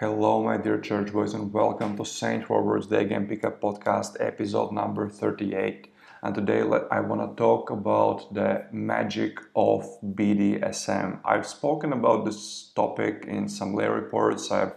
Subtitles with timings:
[0.00, 2.50] Hello, my dear church boys, and welcome to St.
[2.50, 5.86] Robert's Day Game Pickup Podcast, episode number 38.
[6.24, 11.20] And today I want to talk about the magic of BDSM.
[11.24, 14.74] I've spoken about this topic in some lay reports, I've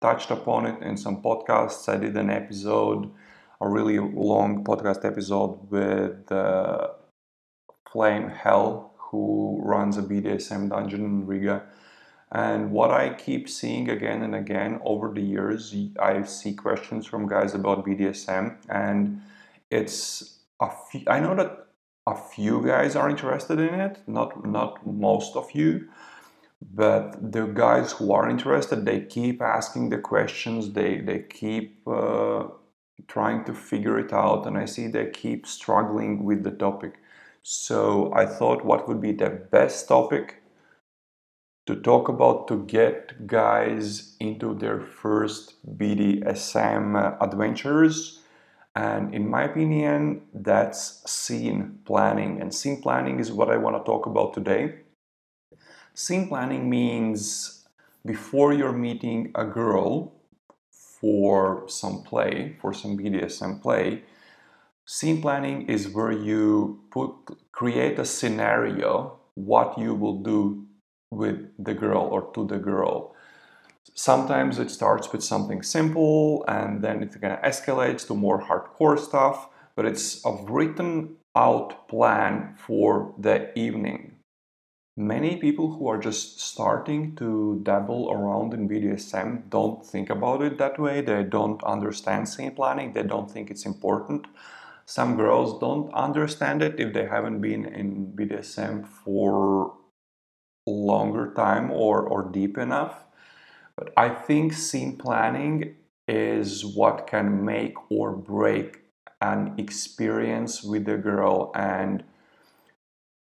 [0.00, 1.88] touched upon it in some podcasts.
[1.88, 3.08] I did an episode,
[3.60, 6.88] a really long podcast episode with uh,
[7.92, 11.62] Flame Hell, who runs a BDSM dungeon in Riga
[12.32, 17.28] and what I keep seeing again and again over the years, I see questions from
[17.28, 19.22] guys about BDSM, and
[19.70, 21.66] it's a few, I know that
[22.06, 25.88] a few guys are interested in it, not not most of you,
[26.74, 32.44] but the guys who are interested, they keep asking the questions, they they keep uh,
[33.06, 36.94] trying to figure it out, and I see they keep struggling with the topic.
[37.42, 40.42] So I thought, what would be the best topic
[41.66, 48.20] to talk about to get guys into their first BDSM adventures.
[48.76, 52.40] And in my opinion, that's scene planning.
[52.40, 54.76] And scene planning is what I want to talk about today.
[55.94, 57.66] Scene planning means
[58.04, 60.12] before you're meeting a girl
[60.70, 64.02] for some play, for some BDSM play,
[64.84, 67.12] scene planning is where you put
[67.50, 70.65] create a scenario what you will do
[71.10, 73.14] with the girl or to the girl.
[73.94, 78.98] Sometimes it starts with something simple and then it kind of escalates to more hardcore
[78.98, 84.16] stuff, but it's a written out plan for the evening.
[84.98, 90.56] Many people who are just starting to dabble around in BDSM don't think about it
[90.56, 91.02] that way.
[91.02, 94.26] They don't understand scene planning, they don't think it's important.
[94.86, 99.74] Some girls don't understand it if they haven't been in BDSM for
[100.66, 103.04] longer time or, or deep enough.
[103.76, 105.76] But I think scene planning
[106.08, 108.80] is what can make or break
[109.20, 111.52] an experience with a girl.
[111.54, 112.04] And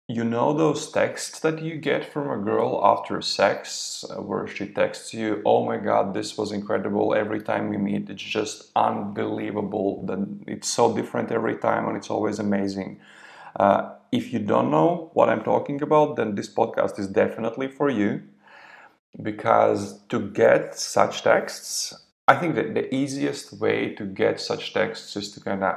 [0.07, 4.67] you know those texts that you get from a girl after sex uh, where she
[4.67, 7.15] texts you, Oh my god, this was incredible.
[7.15, 10.05] Every time we meet, it's just unbelievable.
[10.05, 12.99] That it's so different every time and it's always amazing.
[13.55, 17.89] Uh, if you don't know what I'm talking about, then this podcast is definitely for
[17.89, 18.21] you
[19.21, 21.93] because to get such texts,
[22.27, 25.75] I think that the easiest way to get such texts is to kind of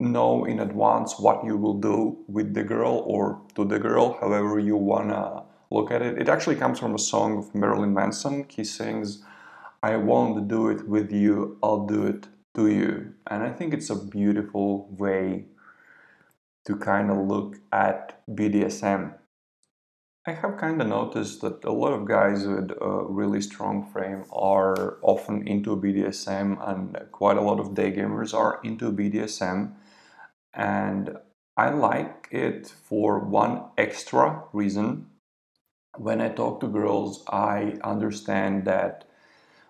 [0.00, 4.58] know in advance what you will do with the girl or to the girl, however
[4.58, 6.18] you wanna look at it.
[6.18, 8.46] It actually comes from a song of Marilyn Manson.
[8.48, 9.22] He sings,
[9.82, 13.14] I won't do it with you, I'll do it to you.
[13.26, 15.46] And I think it's a beautiful way
[16.68, 19.14] to kind of look at BDSM.
[20.26, 24.26] I have kind of noticed that a lot of guys with a really strong frame
[24.30, 29.72] are often into BDSM, and quite a lot of day gamers are into BDSM.
[30.52, 31.16] And
[31.56, 35.06] I like it for one extra reason.
[35.96, 39.07] When I talk to girls, I understand that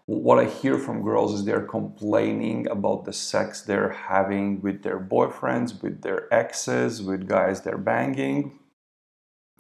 [0.09, 4.99] what I hear from girls is they're complaining about the sex they're having with their
[4.99, 8.59] boyfriends, with their exes, with guys they're banging.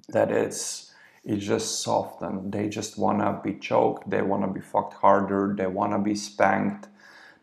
[0.08, 4.94] That it's it's just soft and they just wanna be choked, they wanna be fucked
[4.94, 6.88] harder, they wanna be spanked,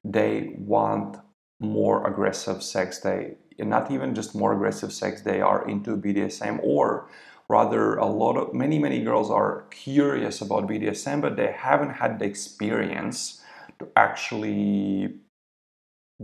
[0.03, 1.17] they want
[1.59, 3.01] more aggressive sex.
[3.01, 7.07] They not even just more aggressive sex, they are into BDSM or
[7.47, 12.19] Rather, a lot of many many girls are curious about BDSM, but they haven't had
[12.19, 13.41] the experience
[13.79, 15.13] to actually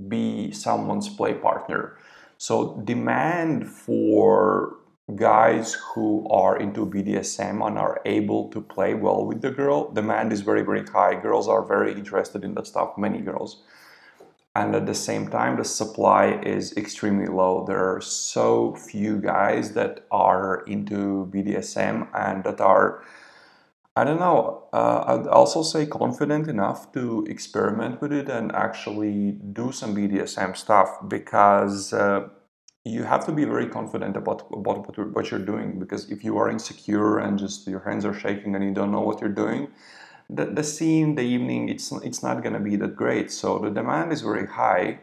[0.07, 1.97] be someone's play partner.
[2.37, 4.77] So demand for
[5.15, 10.33] guys who are into BDSM and are able to play well with the girl, demand
[10.33, 11.19] is very very high.
[11.21, 12.97] Girls are very interested in that stuff.
[12.97, 13.63] Many girls
[14.55, 17.65] and at the same time the supply is extremely low.
[17.65, 23.03] There are so few guys that are into bdsm and that are
[23.95, 29.31] i don't know uh, i'd also say confident enough to experiment with it and actually
[29.53, 32.27] do some bdsm stuff because uh,
[32.83, 36.37] you have to be very confident about, about what, what you're doing because if you
[36.37, 39.67] are insecure and just your hands are shaking and you don't know what you're doing
[40.33, 43.31] the, the scene, the evening, it's, it's not going to be that great.
[43.31, 44.99] So the demand is very high,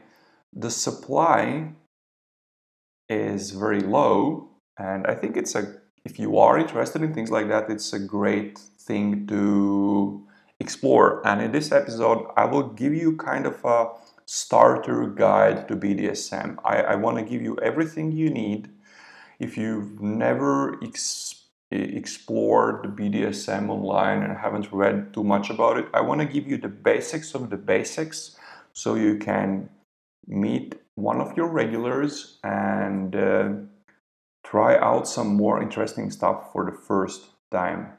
[0.53, 1.73] the supply
[3.09, 4.49] is very low,
[4.79, 7.99] and I think it's a if you are interested in things like that, it's a
[7.99, 10.27] great thing to
[10.59, 11.27] explore.
[11.27, 13.91] And in this episode, I will give you kind of a
[14.25, 16.57] starter guide to BDSM.
[16.65, 18.71] I, I want to give you everything you need
[19.39, 20.79] if you've never
[21.71, 26.47] explored the BDSM online and haven't read too much about it, I want to give
[26.47, 28.37] you the basics of the basics
[28.73, 29.69] so you can
[30.27, 33.51] meet one of your regulars and uh,
[34.45, 37.93] try out some more interesting stuff for the first time.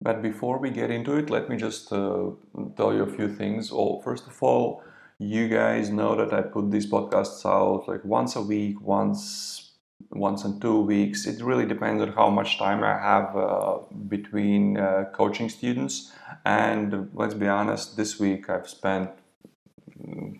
[0.00, 2.30] But before we get into it, let me just uh,
[2.76, 3.72] tell you a few things.
[3.72, 4.82] Well, first of all,
[5.18, 9.67] you guys know that I put these podcasts out like once a week, once
[10.10, 11.26] once in two weeks.
[11.26, 13.78] It really depends on how much time I have uh,
[14.08, 16.12] between uh, coaching students.
[16.44, 19.10] And let's be honest, this week I've spent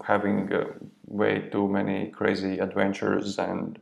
[0.04, 0.64] having uh,
[1.06, 3.78] way too many crazy adventures and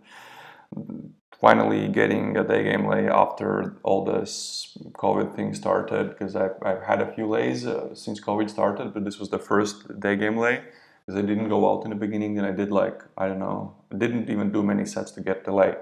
[1.39, 6.83] finally getting a day game lay after all this COVID thing started because I've, I've
[6.83, 10.39] had a few lays uh, since COVID started, but this was the first day game
[10.39, 10.63] lay
[11.07, 13.77] because I didn't go out in the beginning and I did like, I don't know,
[13.93, 15.75] I didn't even do many sets to get the lay.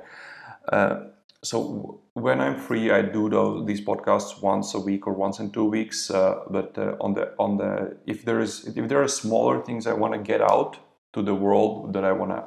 [0.70, 1.04] Uh,
[1.42, 5.50] so when I'm free, I do those, these podcasts once a week or once in
[5.50, 6.10] two weeks.
[6.10, 9.86] Uh, but uh, on the on the if there is if there are smaller things
[9.86, 10.78] I want to get out
[11.12, 12.44] to the world that I want to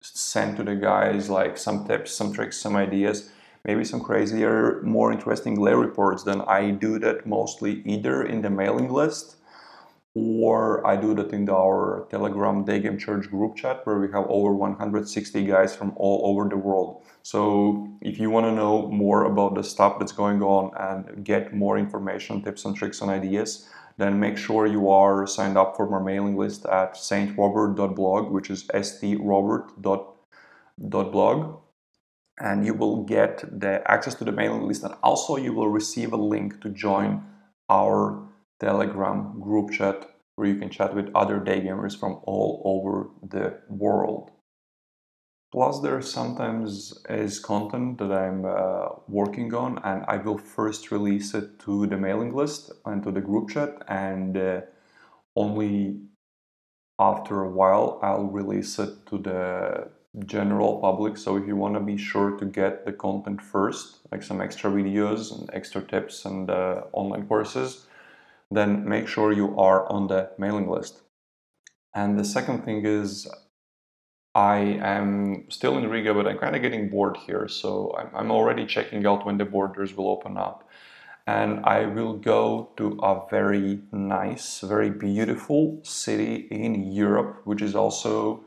[0.00, 3.30] send to the guys like some tips, some tricks, some ideas,
[3.64, 8.50] maybe some crazier, more interesting lay reports, then I do that mostly either in the
[8.50, 9.36] mailing list
[10.16, 14.24] or I do that in our Telegram Day Game Church group chat where we have
[14.28, 17.02] over 160 guys from all over the world.
[17.22, 21.52] So if you want to know more about the stuff that's going on and get
[21.52, 23.68] more information, tips and tricks and ideas,
[23.98, 28.64] then make sure you are signed up for my mailing list at saintrobert.blog, which is
[28.68, 31.60] strobert.blog.
[32.38, 36.12] And you will get the access to the mailing list, and also you will receive
[36.12, 37.22] a link to join
[37.68, 38.25] our
[38.60, 43.58] Telegram group chat where you can chat with other day gamers from all over the
[43.68, 44.30] world.
[45.52, 51.32] Plus, there sometimes is content that I'm uh, working on, and I will first release
[51.34, 54.60] it to the mailing list and to the group chat, and uh,
[55.34, 56.00] only
[56.98, 59.88] after a while I'll release it to the
[60.26, 61.16] general public.
[61.16, 64.70] So, if you want to be sure to get the content first, like some extra
[64.70, 67.86] videos and extra tips and uh, online courses,
[68.50, 71.02] then make sure you are on the mailing list.
[71.94, 73.28] And the second thing is
[74.36, 77.48] I am still in Riga, but I'm kind of getting bored here.
[77.48, 80.68] So I'm, already checking out when the borders will open up.
[81.26, 87.74] And I will go to a very nice, very beautiful city in Europe, which is
[87.74, 88.44] also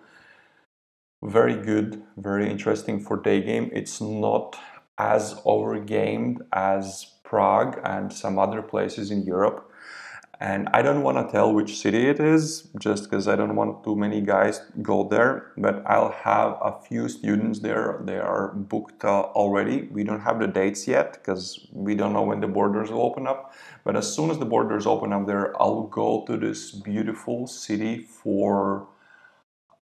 [1.23, 3.71] very good, very interesting for day game.
[3.73, 4.57] It's not
[4.99, 9.68] as overgamed as Prague and some other places in Europe,
[10.41, 13.83] and I don't want to tell which city it is just because I don't want
[13.83, 15.51] too many guys go there.
[15.57, 17.99] But I'll have a few students there.
[18.05, 19.89] They are booked uh, already.
[19.91, 23.27] We don't have the dates yet because we don't know when the borders will open
[23.27, 23.53] up.
[23.83, 27.99] But as soon as the borders open up there, I'll go to this beautiful city
[27.99, 28.87] for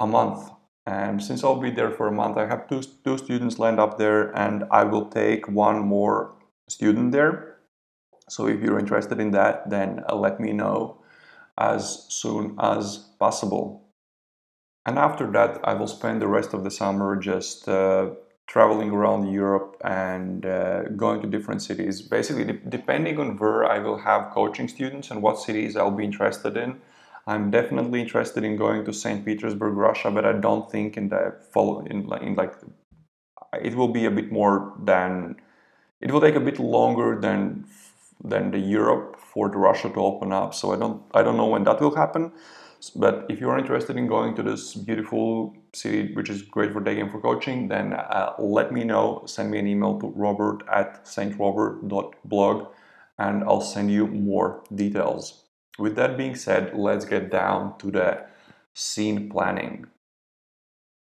[0.02, 0.50] a month.
[0.86, 3.98] And since I'll be there for a month, I have two, two students lined up
[3.98, 6.34] there, and I will take one more
[6.68, 7.51] student there
[8.32, 10.98] so if you're interested in that, then uh, let me know
[11.58, 13.84] as soon as possible.
[14.86, 18.12] And after that, I will spend the rest of the summer just uh,
[18.48, 22.02] traveling around Europe and uh, going to different cities.
[22.02, 26.06] Basically, de- depending on where I will have coaching students and what cities I'll be
[26.06, 26.80] interested in.
[27.28, 29.26] I'm definitely interested in going to St.
[29.26, 32.56] Petersburg, Russia, but I don't think in the follow in, in like
[33.62, 35.36] it will be a bit more than
[36.00, 37.66] it will take a bit longer than
[38.24, 40.54] than the Europe for the Russia to open up.
[40.54, 42.32] So I don't I don't know when that will happen.
[42.96, 46.82] But if you are interested in going to this beautiful city, which is great for
[46.82, 49.24] day game for coaching, then uh, let me know.
[49.28, 52.68] Send me an email to robert at saintrobert.blog
[53.20, 55.44] and I'll send you more details.
[55.78, 58.26] With that being said, let's get down to the
[58.74, 59.86] scene planning.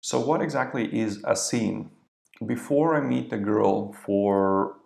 [0.01, 1.91] So, what exactly is a scene?
[2.45, 4.77] Before I meet a girl for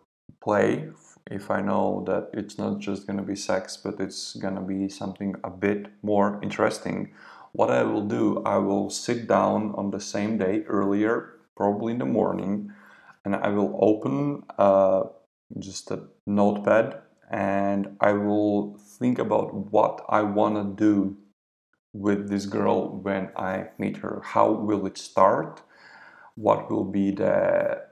[0.44, 0.90] play,
[1.30, 4.62] if I know that it's not just going to be sex, but it's going to
[4.62, 7.14] be something a bit more interesting,
[7.54, 12.00] what I will do, I will sit down on the same day earlier, probably in
[12.00, 12.72] the morning,
[13.24, 15.04] and I will open uh,
[15.60, 17.00] just a notepad
[17.30, 21.18] and I will think about what I want to do
[21.94, 24.22] with this girl when I meet her.
[24.24, 25.62] How will it start?
[26.36, 27.84] What will be the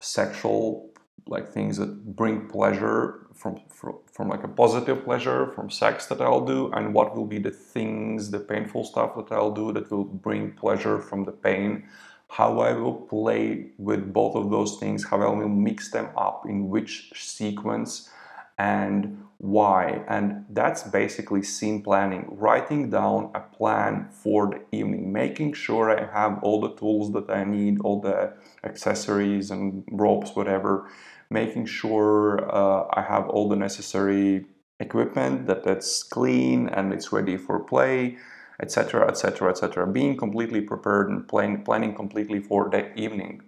[0.00, 0.89] sexual
[1.30, 6.20] like things that bring pleasure from, from, from like a positive pleasure from sex that
[6.20, 9.90] I'll do and what will be the things the painful stuff that I'll do that
[9.90, 11.84] will bring pleasure from the pain
[12.30, 16.44] how I will play with both of those things, how I will mix them up,
[16.48, 18.08] in which sequence,
[18.56, 20.04] and why.
[20.06, 26.06] And that's basically scene planning, writing down a plan for the evening, making sure I
[26.12, 30.88] have all the tools that I need, all the accessories and ropes, whatever,
[31.30, 34.46] making sure uh, I have all the necessary
[34.78, 38.18] equipment that it's clean and it's ready for play
[38.60, 39.86] etc., etc., etc.
[39.86, 43.42] Being completely prepared and plan, planning completely for the evening.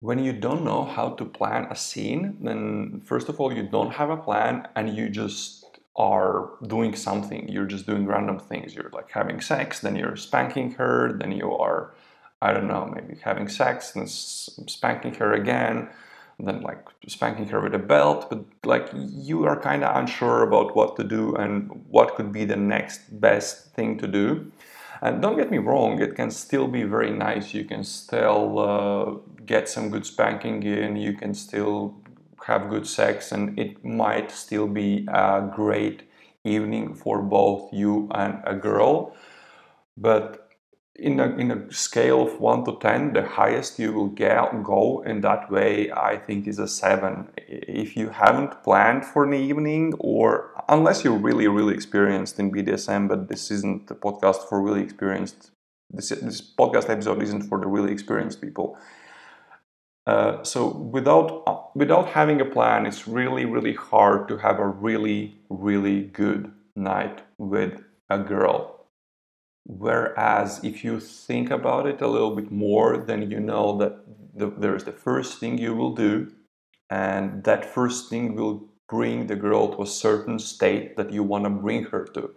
[0.00, 3.92] When you don't know how to plan a scene, then first of all, you don't
[3.92, 5.64] have a plan and you just
[5.96, 7.48] are doing something.
[7.48, 8.74] You're just doing random things.
[8.74, 11.94] You're like having sex, then you're spanking her, then you are,
[12.40, 15.88] I don't know, maybe having sex and spanking her again
[16.38, 20.74] then like spanking her with a belt but like you are kind of unsure about
[20.74, 24.50] what to do and what could be the next best thing to do.
[25.00, 27.54] And don't get me wrong it can still be very nice.
[27.54, 30.96] You can still uh, get some good spanking in.
[30.96, 31.94] You can still
[32.46, 36.02] have good sex and it might still be a great
[36.44, 39.14] evening for both you and a girl.
[39.96, 40.41] But
[40.96, 45.02] in a, in a scale of 1 to 10 the highest you will get, go
[45.06, 49.94] in that way i think is a 7 if you haven't planned for an evening
[49.98, 54.82] or unless you're really really experienced in bdsm but this isn't the podcast for really
[54.82, 55.52] experienced
[55.92, 58.78] this, this podcast episode isn't for the really experienced people.
[60.06, 65.36] Uh, so without without having a plan it's really really hard to have a really
[65.48, 68.71] really good night with a girl
[69.64, 73.98] Whereas if you think about it a little bit more, then you know that
[74.34, 76.32] the, there's the first thing you will do,
[76.90, 81.44] and that first thing will bring the girl to a certain state that you want
[81.44, 82.34] to bring her to.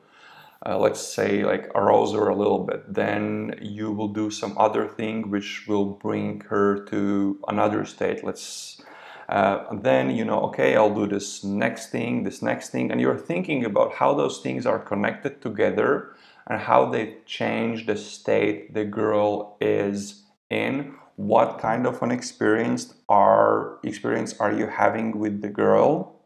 [0.66, 2.82] Uh, let's say like arouse her a little bit.
[2.92, 8.24] Then you will do some other thing which will bring her to another state.
[8.24, 8.82] Let's
[9.30, 12.92] uh, then you know okay i'll do this next thing this next thing.
[12.92, 16.16] And you're thinking about how those things are connected together
[16.48, 20.96] and how they change the state the girl is in.
[21.16, 26.22] What kind of an experience are experience are you having with the girl?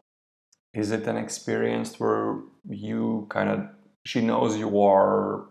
[0.74, 3.68] Is it an experience where you kind of
[4.04, 5.46] she knows you are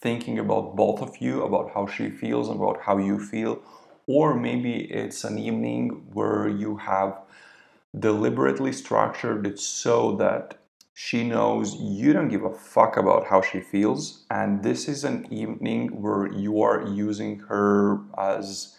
[0.00, 3.62] thinking about both of you about how she feels about how you feel?
[4.06, 7.16] Or maybe it's an evening where you have
[7.98, 10.59] deliberately structured it so that
[11.02, 15.26] she knows you don't give a fuck about how she feels, and this is an
[15.32, 18.76] evening where you are using her as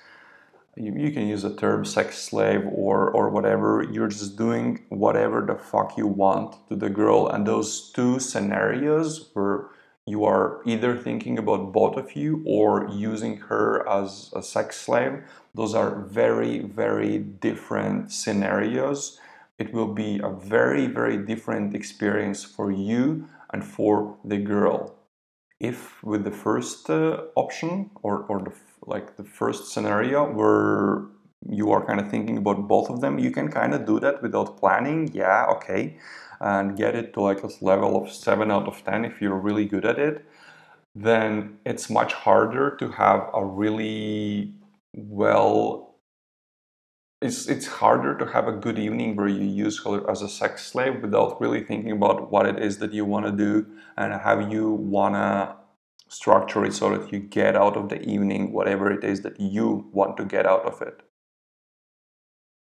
[0.76, 3.84] you, you can use the term sex slave or or whatever.
[3.92, 9.32] You're just doing whatever the fuck you want to the girl, and those two scenarios
[9.34, 9.70] where
[10.06, 15.24] you are either thinking about both of you or using her as a sex slave.
[15.56, 19.20] Those are very, very different scenarios
[19.62, 24.96] it will be a very, very different experience for you and for the girl.
[25.60, 28.54] If with the first uh, option or, or the,
[28.94, 31.06] like the first scenario where
[31.48, 34.24] you are kind of thinking about both of them, you can kind of do that
[34.24, 35.12] without planning.
[35.14, 35.98] Yeah, okay.
[36.40, 39.66] And get it to like a level of 7 out of 10 if you're really
[39.66, 40.26] good at it.
[40.96, 44.56] Then it's much harder to have a really
[44.96, 45.91] well
[47.22, 50.66] it's it's harder to have a good evening where you use her as a sex
[50.66, 54.40] slave without really thinking about what it is that you want to do and how
[54.40, 55.56] you want to
[56.08, 59.90] structure it so that you get out of the evening whatever it is that you
[59.94, 61.02] want to get out of it.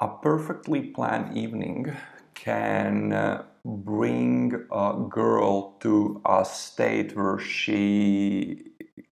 [0.00, 1.94] A perfectly planned evening
[2.34, 8.64] can uh, bring a girl to a state where she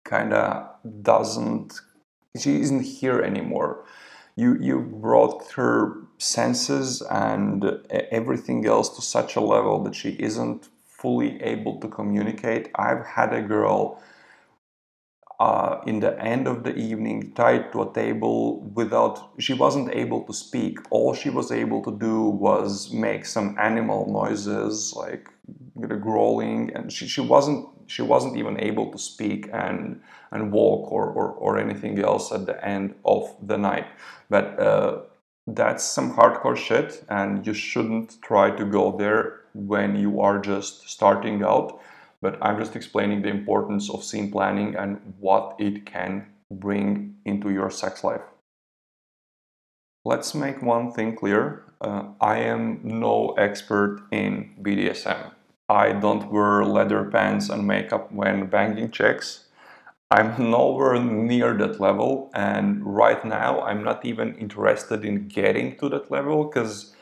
[0.05, 0.69] kind of
[1.03, 1.81] doesn't,
[2.39, 3.85] she isn't here anymore
[4.39, 7.65] you you brought her senses and
[8.21, 12.71] everything else to such a level that she isn't fully able to communicate.
[12.77, 14.01] I've had a girl
[15.39, 20.23] uh, in the end of the evening tied to a table without she wasn't able
[20.23, 20.79] to speak.
[20.91, 25.31] All she was able to do was make some animal noises like
[26.01, 30.01] growling and she, she wasn't she wasn't even able to speak and
[30.33, 33.87] and walk or, or, or anything else at the end of the night.
[34.29, 35.03] But uh,
[35.47, 40.89] that's some hardcore shit and you shouldn't try to go there when you are just
[40.91, 41.81] starting out
[42.21, 47.51] but i'm just explaining the importance of scene planning and what it can bring into
[47.51, 48.23] your sex life.
[50.05, 51.65] Let's make one thing clear.
[51.81, 55.33] Uh, i am no expert in bdsm
[55.69, 59.45] I don't wear leather pants and makeup when banging chicks.
[60.11, 65.91] I'm nowhere near that level, and right now I'm not even interested in getting to
[65.91, 66.95] that level because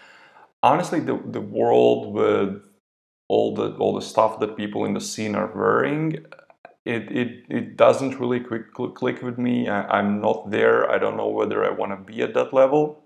[0.65, 2.61] honestly, the, the world with
[3.29, 6.25] all the all the stuff that people in the scene are wearing,
[6.85, 9.69] it it, it doesn't really quick, click with me.
[9.69, 10.91] I, I'm not there.
[10.91, 13.03] I don't know whether I want to be at that level.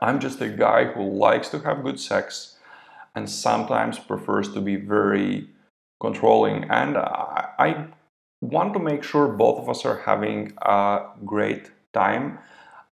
[0.00, 2.56] I'm just a guy who likes to have good sex
[3.14, 5.48] and sometimes prefers to be very
[6.00, 6.64] controlling.
[6.64, 7.86] And I, I
[8.40, 12.38] want to make sure both of us are having a great time.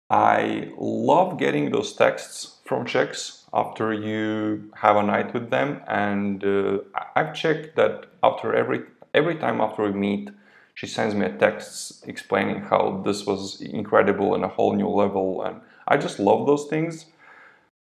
[0.10, 6.44] I love getting those texts from chicks after you have a night with them, and
[6.44, 6.80] uh,
[7.16, 8.82] I've checked that after every
[9.14, 10.30] every time after we meet,
[10.74, 15.44] she sends me a text explaining how this was incredible and a whole new level,
[15.44, 17.08] and I just love those things.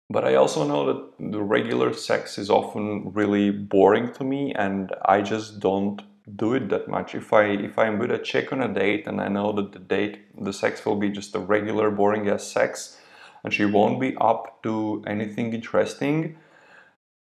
[0.09, 4.93] But I also know that the regular sex is often really boring to me, and
[5.05, 6.01] I just don't
[6.35, 7.15] do it that much.
[7.15, 9.79] If I if I'm with a chick on a date and I know that the
[9.79, 12.97] date the sex will be just a regular boring ass sex
[13.43, 16.37] and she won't be up to anything interesting,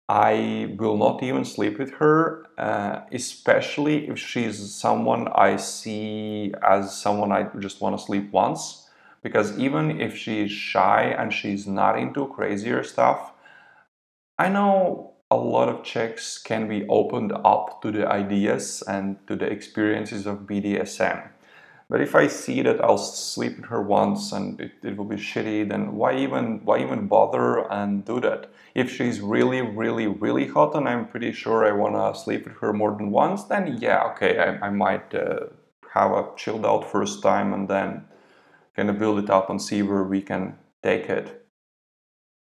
[0.09, 6.97] I will not even sleep with her, uh, especially if she's someone I see as
[6.97, 8.88] someone I just want to sleep once.
[9.23, 13.33] Because even if she's shy and she's not into crazier stuff,
[14.38, 19.37] I know a lot of chicks can be opened up to the ideas and to
[19.37, 21.29] the experiences of BDSM.
[21.90, 25.16] But if I see that I'll sleep with her once and it, it will be
[25.16, 28.50] shitty, then why even why even bother and do that?
[28.75, 32.75] If she's really, really, really hot and I'm pretty sure I wanna sleep with her
[32.75, 35.47] more than once, then yeah, okay, I, I might uh,
[35.95, 38.04] have a chilled out first time and then
[38.76, 41.47] kind of build it up and see where we can take it.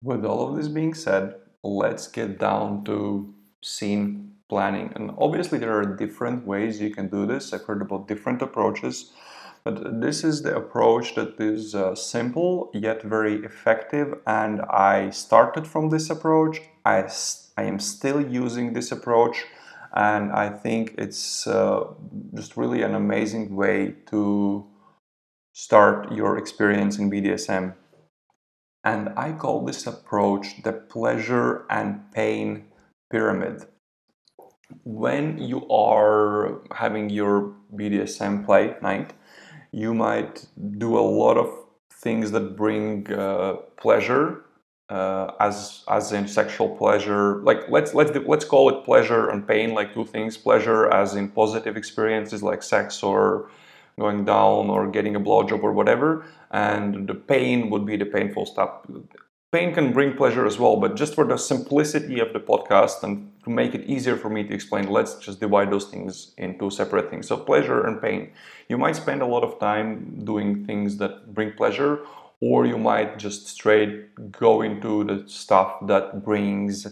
[0.02, 4.92] With all of this being said, let's get down to scene planning.
[4.94, 7.52] And obviously, there are different ways you can do this.
[7.52, 9.12] I've heard about different approaches,
[9.64, 14.14] but this is the approach that is uh, simple yet very effective.
[14.26, 16.60] And I started from this approach.
[16.84, 17.08] I,
[17.56, 19.44] I am still using this approach.
[19.94, 21.84] And I think it's uh,
[22.34, 24.66] just really an amazing way to
[25.54, 27.74] start your experience in BDSM.
[28.84, 32.66] And I call this approach the pleasure and pain
[33.10, 33.64] pyramid.
[34.84, 39.12] When you are having your BDSM play night,
[39.72, 40.46] you might
[40.78, 41.48] do a lot of
[41.90, 44.44] things that bring uh, pleasure
[44.88, 49.74] uh, as as in sexual pleasure like let's let's let's call it pleasure and pain
[49.74, 53.50] like two things pleasure as in positive experiences like sex or
[53.98, 58.46] going down or getting a blowjob or whatever, and the pain would be the painful
[58.46, 58.82] stuff.
[59.56, 63.32] Pain can bring pleasure as well, but just for the simplicity of the podcast and
[63.42, 67.08] to make it easier for me to explain, let's just divide those things into separate
[67.08, 67.28] things.
[67.28, 68.32] So, pleasure and pain.
[68.68, 72.00] You might spend a lot of time doing things that bring pleasure,
[72.42, 76.86] or you might just straight go into the stuff that brings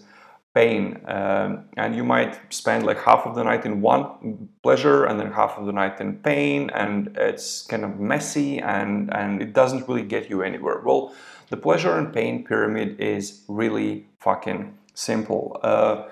[0.54, 5.18] pain um, and you might spend like half of the night in one pleasure and
[5.18, 9.52] then half of the night in pain and it's kind of messy and and it
[9.52, 11.12] doesn't really get you anywhere well
[11.50, 16.04] the pleasure and pain pyramid is really fucking simple uh,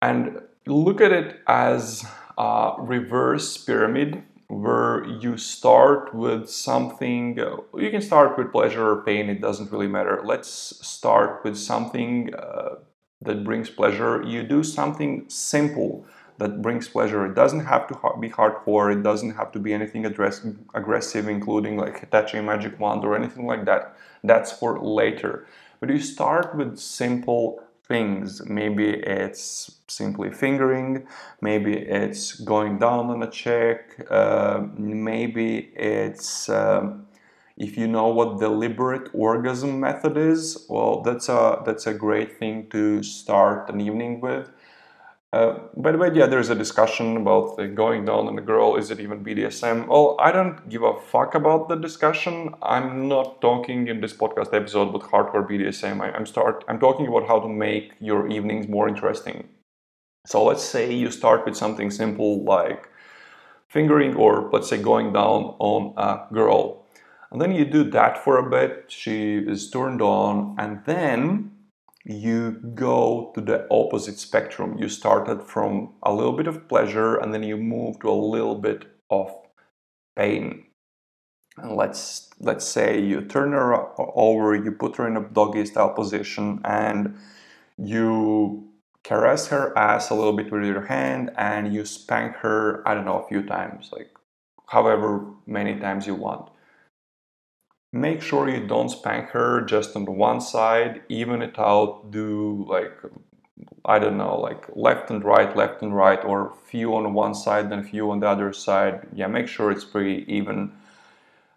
[0.00, 2.04] and look at it as
[2.36, 7.36] a reverse pyramid where you start with something
[7.76, 10.48] you can start with pleasure or pain it doesn't really matter let's
[10.86, 12.76] start with something uh,
[13.22, 16.06] that brings pleasure, you do something simple
[16.38, 17.26] that brings pleasure.
[17.26, 22.02] It doesn't have to be hardcore, it doesn't have to be anything aggressive, including like
[22.02, 23.96] attaching a magic wand or anything like that.
[24.22, 25.46] That's for later.
[25.80, 28.44] But you start with simple things.
[28.46, 31.06] Maybe it's simply fingering,
[31.40, 36.48] maybe it's going down on a check, uh, maybe it's.
[36.48, 36.98] Uh,
[37.56, 42.68] if you know what deliberate orgasm method is, well, that's a that's a great thing
[42.70, 44.48] to start an evening with.
[45.30, 48.76] Uh, by the way, yeah, there's a discussion about going down on a girl.
[48.76, 49.86] Is it even BDSM?
[49.86, 52.54] Well, I don't give a fuck about the discussion.
[52.62, 56.00] I'm not talking in this podcast episode about hardcore BDSM.
[56.00, 56.64] I, I'm start.
[56.66, 59.48] I'm talking about how to make your evenings more interesting.
[60.26, 62.88] So let's say you start with something simple like
[63.68, 66.86] fingering, or let's say going down on a girl
[67.30, 71.52] and then you do that for a bit, she is turned on, and then
[72.08, 74.78] you go to the opposite spectrum.
[74.78, 78.54] You started from a little bit of pleasure and then you move to a little
[78.54, 79.30] bit of
[80.16, 80.64] pain.
[81.58, 85.90] And let's let's say you turn her over, you put her in a doggy style
[85.92, 87.18] position, and
[87.76, 88.68] you
[89.02, 92.86] caress her ass a little bit with your hand, and you spank her.
[92.86, 94.10] I don't know a few times, like
[94.68, 96.48] however many times you want.
[97.92, 102.92] Make sure you don't spank her just on one side, even it out, do like
[103.84, 107.70] I don't know, like left and right, left and right, or few on one side,
[107.70, 109.08] then few on the other side.
[109.14, 110.72] Yeah, make sure it's pretty even.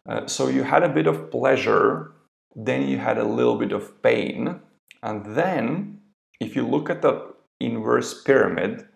[0.07, 2.13] Uh, so you had a bit of pleasure,
[2.55, 4.61] then you had a little bit of pain,
[5.03, 5.99] and then
[6.39, 8.87] if you look at the inverse pyramid,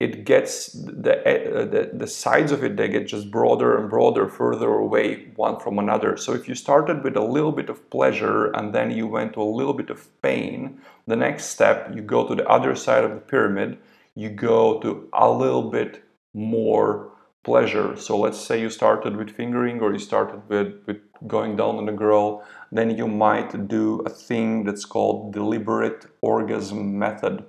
[0.00, 4.28] it gets the, uh, the, the sides of it they get just broader and broader
[4.28, 6.16] further away one from another.
[6.16, 9.42] So if you started with a little bit of pleasure and then you went to
[9.42, 13.10] a little bit of pain the next step you go to the other side of
[13.10, 13.78] the pyramid
[14.14, 17.96] you go to a little bit more pleasure.
[17.96, 21.88] So let's say you started with fingering or you started with, with going down on
[21.88, 27.44] a girl then you might do a thing that's called deliberate orgasm method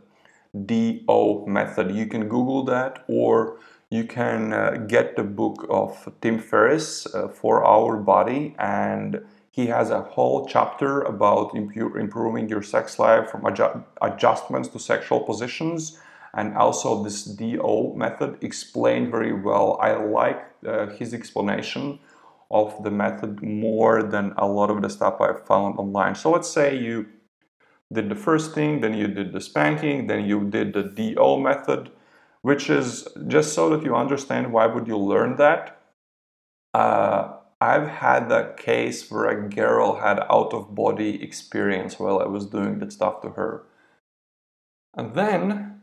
[0.54, 1.92] DO method.
[1.92, 3.58] You can Google that or
[3.90, 9.90] you can uh, get the book of Tim Ferriss, uh, 4-Hour Body, and he has
[9.90, 16.00] a whole chapter about impu- improving your sex life from adju- adjustments to sexual positions.
[16.34, 19.78] And also, this DO method explained very well.
[19.82, 22.00] I like uh, his explanation
[22.50, 26.16] of the method more than a lot of the stuff I found online.
[26.16, 27.08] So, let's say you
[27.92, 31.92] did the first thing, then you did the spanking, then you did the DO method,
[32.42, 35.82] which is just so that you understand why would you learn that.
[36.74, 42.26] Uh, I've had a case where a girl had out of body experience while I
[42.26, 43.64] was doing that stuff to her.
[44.96, 45.82] And then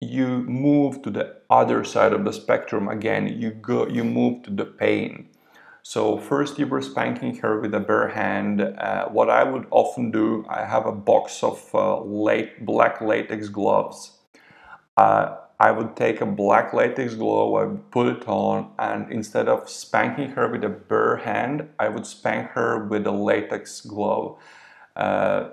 [0.00, 3.40] you move to the other side of the spectrum again.
[3.40, 5.29] You go you move to the pain.
[5.82, 8.60] So first you were spanking her with a bare hand.
[8.60, 13.48] Uh, what I would often do, I have a box of uh, late, black latex
[13.48, 14.18] gloves.
[14.96, 19.46] Uh, I would take a black latex glove, I would put it on, and instead
[19.46, 24.38] of spanking her with a bare hand, I would spank her with a latex glove.
[24.96, 25.50] Uh,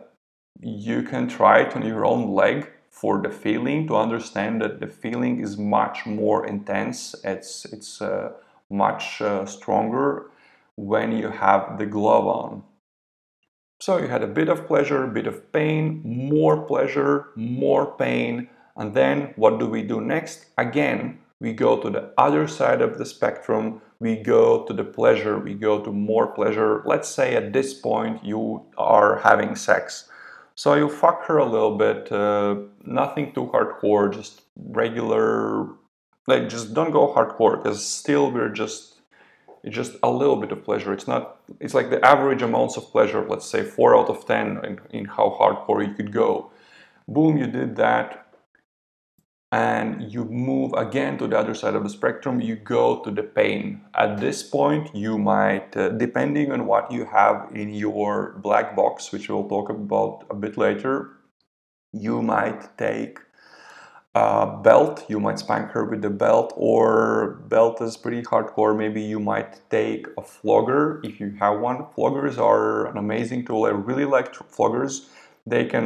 [0.61, 4.87] you can try it on your own leg for the feeling to understand that the
[4.87, 7.13] feeling is much more intense.
[7.23, 8.31] It's it's uh,
[8.69, 10.31] much uh, stronger
[10.75, 12.63] when you have the glove on.
[13.79, 18.49] So you had a bit of pleasure, a bit of pain, more pleasure, more pain,
[18.75, 20.45] and then what do we do next?
[20.57, 25.37] Again, we go to the other side of the spectrum, we go to the pleasure,
[25.37, 26.81] we go to more pleasure.
[26.85, 30.09] Let's say at this point you are having sex.
[30.55, 35.67] So you fuck her a little bit, uh, nothing too hardcore, just regular
[36.27, 38.95] like just don't go hardcore because still we're just
[39.63, 40.93] it's just a little bit of pleasure.
[40.93, 44.65] It's not it's like the average amounts of pleasure let's say 4 out of 10
[44.65, 46.51] in, in how hardcore you could go.
[47.07, 48.25] Boom you did that
[49.53, 52.41] and you move again to the other side of the spectrum.
[52.41, 53.81] You go to the pain.
[53.95, 59.11] At this point you might uh, depending on what you have in your black box
[59.11, 61.13] which we'll talk about a bit later
[61.93, 63.19] you might take
[64.17, 68.75] uh, belt, you might spank her with the belt, or belt is pretty hardcore.
[68.75, 71.77] Maybe you might take a flogger if you have one.
[71.95, 73.65] Floggers are an amazing tool.
[73.65, 74.93] I really like floggers.
[75.45, 75.85] They can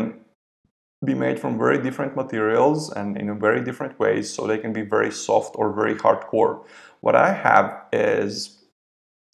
[1.04, 4.84] be made from very different materials and in very different ways, so they can be
[4.96, 6.64] very soft or very hardcore.
[7.02, 8.64] What I have is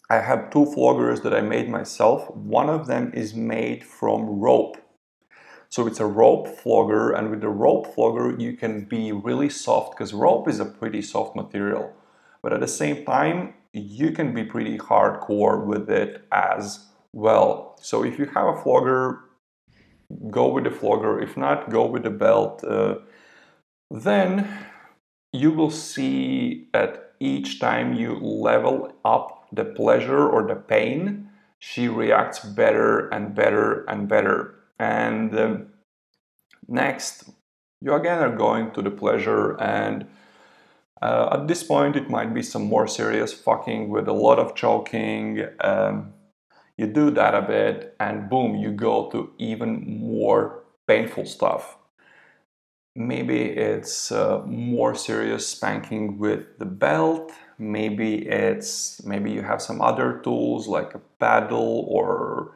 [0.10, 2.20] I have two floggers that I made myself.
[2.36, 4.78] One of them is made from rope
[5.70, 9.98] so it's a rope flogger, and with the rope flogger, you can be really soft
[9.98, 11.94] because rope is a pretty soft material.
[12.42, 17.78] But at the same time, you can be pretty hardcore with it as well.
[17.82, 19.20] So if you have a flogger,
[20.30, 21.20] go with the flogger.
[21.20, 22.64] If not, go with the belt.
[22.64, 22.96] Uh,
[23.92, 24.66] then
[25.34, 31.88] you will see that each time you level up the pleasure or the pain, she
[31.88, 34.56] reacts better and better and better.
[34.80, 35.68] And um,
[36.68, 37.30] next,
[37.82, 40.08] you again are going to the pleasure, and
[41.02, 44.56] uh, at this point, it might be some more serious fucking with a lot of
[44.56, 45.46] choking.
[45.62, 46.14] Um,
[46.78, 51.78] you do that a bit, and boom, you go to even more painful stuff.
[52.96, 57.32] Maybe it's uh, more serious spanking with the belt.
[57.60, 62.54] Maybe it's maybe you have some other tools like a paddle or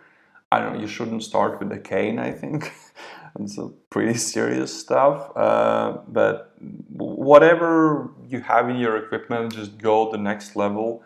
[0.51, 2.73] I don't know, you shouldn't start with the cane, I think.
[3.39, 5.31] it's a pretty serious stuff.
[5.35, 6.53] Uh, but
[6.89, 11.03] whatever you have in your equipment, just go the next level.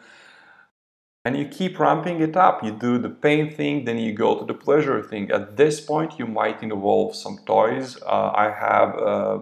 [1.23, 2.63] And you keep ramping it up.
[2.63, 5.31] You do the pain thing, then you go to the pleasure thing.
[5.31, 7.97] At this point, you might involve some toys.
[8.03, 9.41] Uh, I have a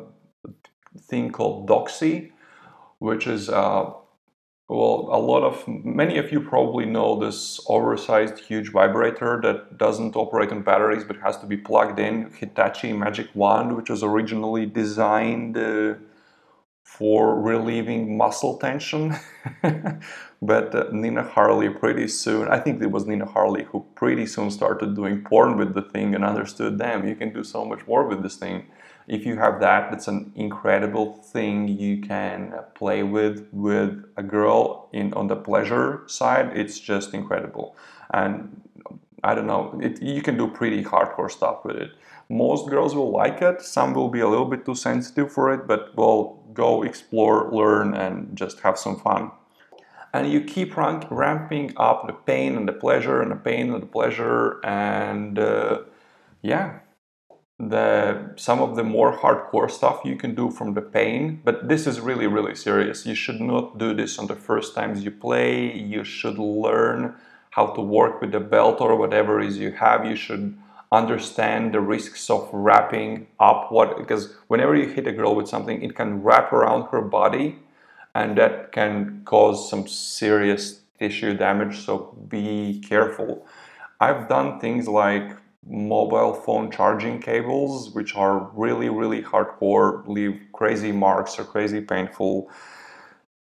[0.97, 2.31] thing called Doxy,
[2.99, 3.91] which is uh,
[4.73, 10.15] well, a lot of many of you probably know this oversized huge vibrator that doesn't
[10.15, 12.31] operate on batteries but has to be plugged in.
[12.31, 15.93] Hitachi Magic Wand, which was originally designed uh,
[16.83, 19.15] for relieving muscle tension.
[20.41, 24.49] but uh, Nina Hartley pretty soon, I think it was Nina Hartley who pretty soon
[24.49, 28.07] started doing porn with the thing and understood, damn, you can do so much more
[28.07, 28.65] with this thing
[29.07, 34.89] if you have that that's an incredible thing you can play with with a girl
[34.93, 36.51] in on the pleasure side.
[36.55, 37.75] It's just incredible.
[38.13, 38.61] And
[39.25, 41.91] i don't know it, you can do pretty hardcore stuff with it.
[42.29, 43.61] Most girls will like it.
[43.61, 47.93] Some will be a little bit too sensitive for it but will go explore learn
[47.93, 49.31] and just have some fun.
[50.15, 53.81] And you keep rank, ramping up the pain and the pleasure and the pain and
[53.81, 55.79] the pleasure and uh,
[56.41, 56.79] yeah
[57.69, 61.87] the some of the more hardcore stuff you can do from the pain but this
[61.87, 63.05] is really really serious.
[63.05, 65.71] You should not do this on the first times you play.
[65.75, 67.15] You should learn
[67.51, 70.05] how to work with the belt or whatever is you have.
[70.05, 70.57] You should
[70.91, 75.81] understand the risks of wrapping up what because whenever you hit a girl with something
[75.81, 77.57] it can wrap around her body
[78.13, 83.45] and that can cause some serious tissue damage so be careful.
[83.99, 85.31] I've done things like
[85.67, 92.49] mobile phone charging cables, which are really, really hardcore, leave crazy marks or crazy painful.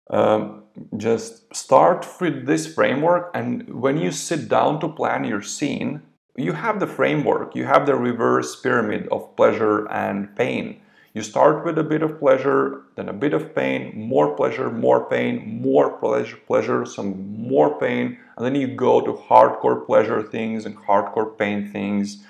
[0.10, 0.64] Um,
[0.98, 6.02] just start with this framework, and when you sit down to plan your scene,
[6.36, 10.82] you have the framework, you have the reverse pyramid of pleasure and pain.
[11.14, 15.10] You start with a bit of pleasure, then a bit of pain, more pleasure, more
[15.10, 20.66] pain, more pleasure, pleasure, some more pain, and then you go to hardcore pleasure things
[20.66, 22.24] and hardcore pain things.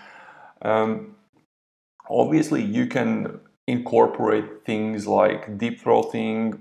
[0.61, 1.15] Um,
[2.09, 6.59] obviously, you can incorporate things like deep throating,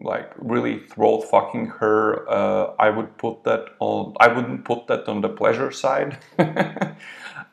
[0.00, 2.28] like really throat fucking her.
[2.30, 4.14] Uh, I would put that on.
[4.20, 6.18] I wouldn't put that on the pleasure side.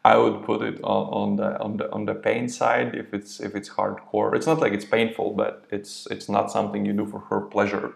[0.05, 3.39] I would put it on, on, the on the on the pain side if it's
[3.39, 4.35] if it's hardcore.
[4.35, 7.95] It's not like it's painful, but it's it's not something you do for her pleasure.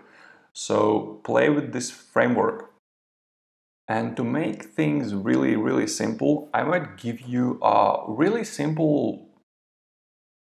[0.54, 2.72] So play with this framework.
[3.89, 9.28] And to make things really, really simple, I might give you a really simple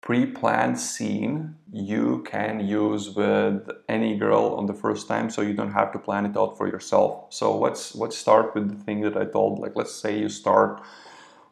[0.06, 5.74] pre-planned scene you can use with any girl on the first time so you don't
[5.74, 9.18] have to plan it out for yourself so let's let's start with the thing that
[9.18, 10.80] i told like let's say you start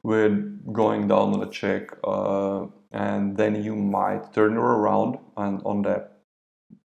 [0.03, 5.61] with going down on a chick uh, and then you might turn her around and
[5.65, 6.07] on the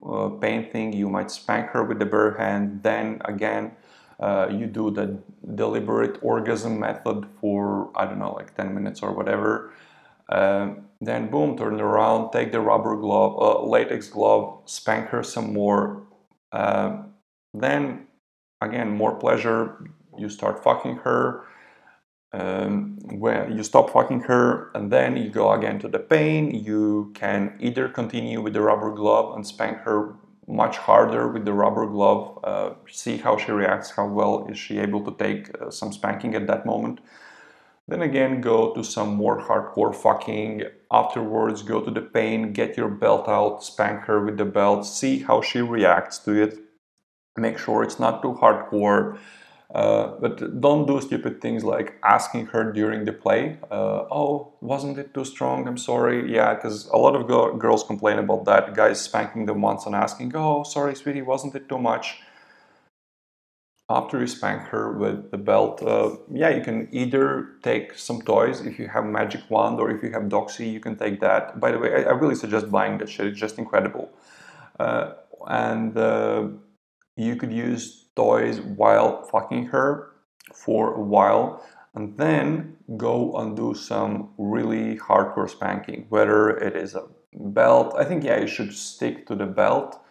[0.07, 2.81] uh, pain thing you might spank her with the bare hand.
[2.83, 3.71] Then again
[4.19, 5.17] uh, you do the
[5.55, 9.73] deliberate orgasm method for i don't know like 10 minutes or whatever.
[10.29, 15.51] Uh, then boom turn around take the rubber glove uh, latex glove spank her some
[15.51, 16.03] more.
[16.51, 17.03] Uh,
[17.53, 18.07] then
[18.61, 19.83] again more pleasure
[20.17, 21.45] you start fucking her
[22.31, 26.53] um, when you stop fucking her and then you go again to the pain.
[26.53, 30.15] You can either continue with the rubber glove and spank her
[30.47, 34.79] much harder with the rubber glove uh, see how she reacts how well is she
[34.79, 36.99] able to take uh, some spanking at that moment.
[37.87, 40.63] Then again go to some more hardcore fucking.
[40.91, 45.19] Afterwards go to the pain get your belt out spank her with the belt see
[45.19, 46.59] how she reacts to it.
[47.37, 49.17] Make sure it's not too hardcore
[49.73, 54.97] uh, but don't do stupid things like asking her during the play, uh, oh, wasn't
[54.97, 55.67] it too strong?
[55.67, 56.33] I'm sorry.
[56.33, 58.73] Yeah, because a lot of go- girls complain about that.
[58.73, 62.17] Guys spanking them once and asking, oh, sorry, sweetie, wasn't it too much?
[63.91, 68.61] After you spank her with the belt, uh, yeah, you can either take some toys
[68.61, 71.59] if you have Magic Wand or if you have Doxy, you can take that.
[71.59, 74.09] By the way, I, I really suggest buying that shit, it's just incredible.
[74.79, 75.13] Uh,
[75.47, 76.47] and uh,
[77.15, 80.11] you could use toys while fucking her
[80.53, 81.47] for a while
[81.95, 87.03] and then go and do some really hardcore spanking whether it is a
[87.59, 90.01] belt i think yeah you should stick to the belt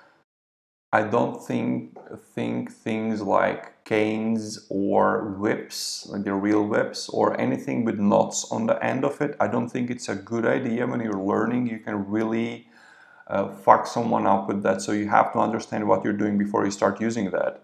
[0.99, 1.99] i don't think
[2.35, 5.03] think things like canes or
[5.43, 9.47] whips like the real whips or anything with knots on the end of it i
[9.55, 12.69] don't think it's a good idea when you're learning you can really
[13.29, 14.81] uh, fuck someone up with that.
[14.83, 17.63] So you have to understand what you're doing before you start using that.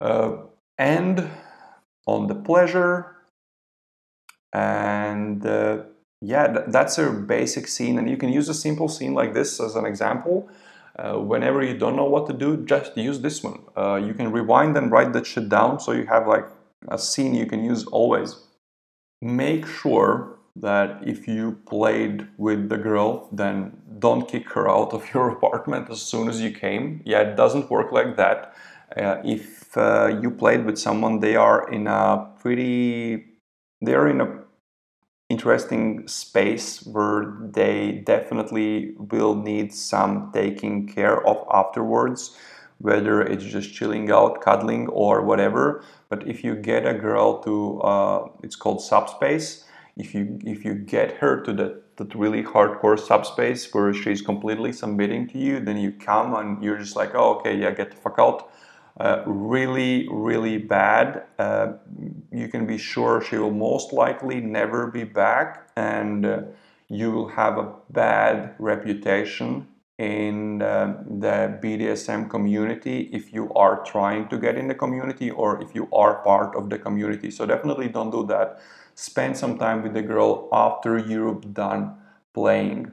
[0.00, 0.36] Uh,
[0.78, 1.28] and
[2.06, 3.16] on the pleasure,
[4.52, 5.82] and uh,
[6.20, 7.98] yeah, th- that's a basic scene.
[7.98, 10.48] And you can use a simple scene like this as an example.
[10.98, 13.60] Uh, whenever you don't know what to do, just use this one.
[13.76, 16.46] Uh, you can rewind and write that shit down so you have like
[16.88, 18.36] a scene you can use always.
[19.20, 25.02] Make sure that if you played with the girl, then don't kick her out of
[25.14, 27.02] your apartment as soon as you came.
[27.04, 28.54] Yeah, it doesn't work like that.
[28.94, 33.24] Uh, if uh, you played with someone, they are in a pretty,
[33.80, 34.42] they are in a
[35.28, 42.36] interesting space where they definitely will need some taking care of afterwards
[42.78, 45.82] whether it's just chilling out cuddling or whatever.
[46.10, 49.64] But if you get a girl to uh, it's called subspace
[49.96, 54.70] if you if you get her to that that really hardcore subspace where she's completely
[54.72, 57.96] submitting to you then you come and you're just like oh okay yeah get the
[57.96, 58.50] fuck out
[58.98, 61.24] uh, really, really bad.
[61.38, 61.74] Uh,
[62.32, 66.42] you can be sure she will most likely never be back, and uh,
[66.88, 74.28] you will have a bad reputation in uh, the BDSM community if you are trying
[74.28, 77.30] to get in the community or if you are part of the community.
[77.30, 78.60] So, definitely don't do that.
[78.94, 81.98] Spend some time with the girl after you've done
[82.32, 82.92] playing.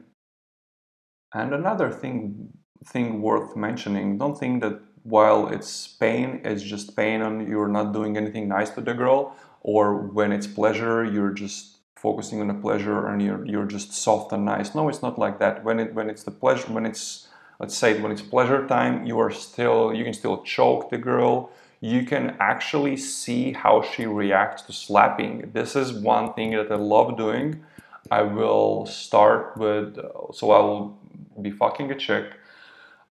[1.34, 2.50] And another thing
[2.86, 7.94] thing worth mentioning don't think that while it's pain, it's just pain and you're not
[7.94, 12.54] doing anything nice to the girl, or when it's pleasure, you're just focusing on the
[12.54, 14.76] pleasure and you're you're just soft and nice.
[14.76, 15.64] No, it's not like that.
[15.64, 17.28] When it when it's the pleasure, when it's
[17.60, 21.52] let's say when it's pleasure time, you are still you can still choke the girl.
[21.80, 25.52] You can actually see how she reacts to slapping.
[25.54, 27.64] This is one thing that I love doing.
[28.10, 29.98] I will start with
[30.34, 30.98] so I'll
[31.42, 32.26] be fucking a chick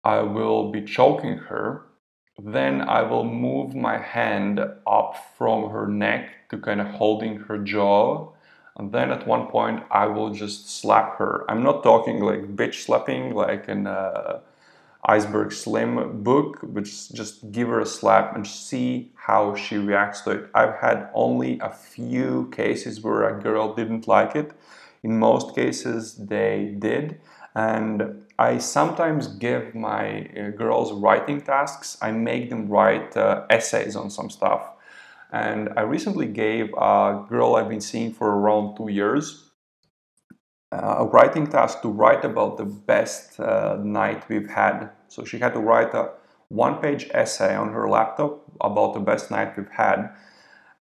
[0.08, 1.82] I will be choking her.
[2.40, 4.58] Then I will move my hand
[5.00, 8.30] up from her neck to kind of holding her jaw.
[8.78, 11.44] And then at one point, I will just slap her.
[11.50, 14.40] I'm not talking like bitch slapping, like in uh,
[15.04, 20.32] Iceberg Slim book, but just give her a slap and see how she reacts to
[20.32, 20.50] it.
[20.56, 24.54] I've had only a few cases where a girl didn't like it.
[25.04, 27.20] In most cases, they did.
[27.56, 31.98] And I sometimes give my uh, girls writing tasks.
[32.02, 34.74] I make them write uh, essays on some stuff.
[35.32, 39.52] And I recently gave a girl I've been seeing for around two years
[40.72, 44.90] uh, a writing task to write about the best night we've had.
[45.08, 46.12] So she had to write a
[46.50, 50.10] one page essay on her laptop about the best night we've had.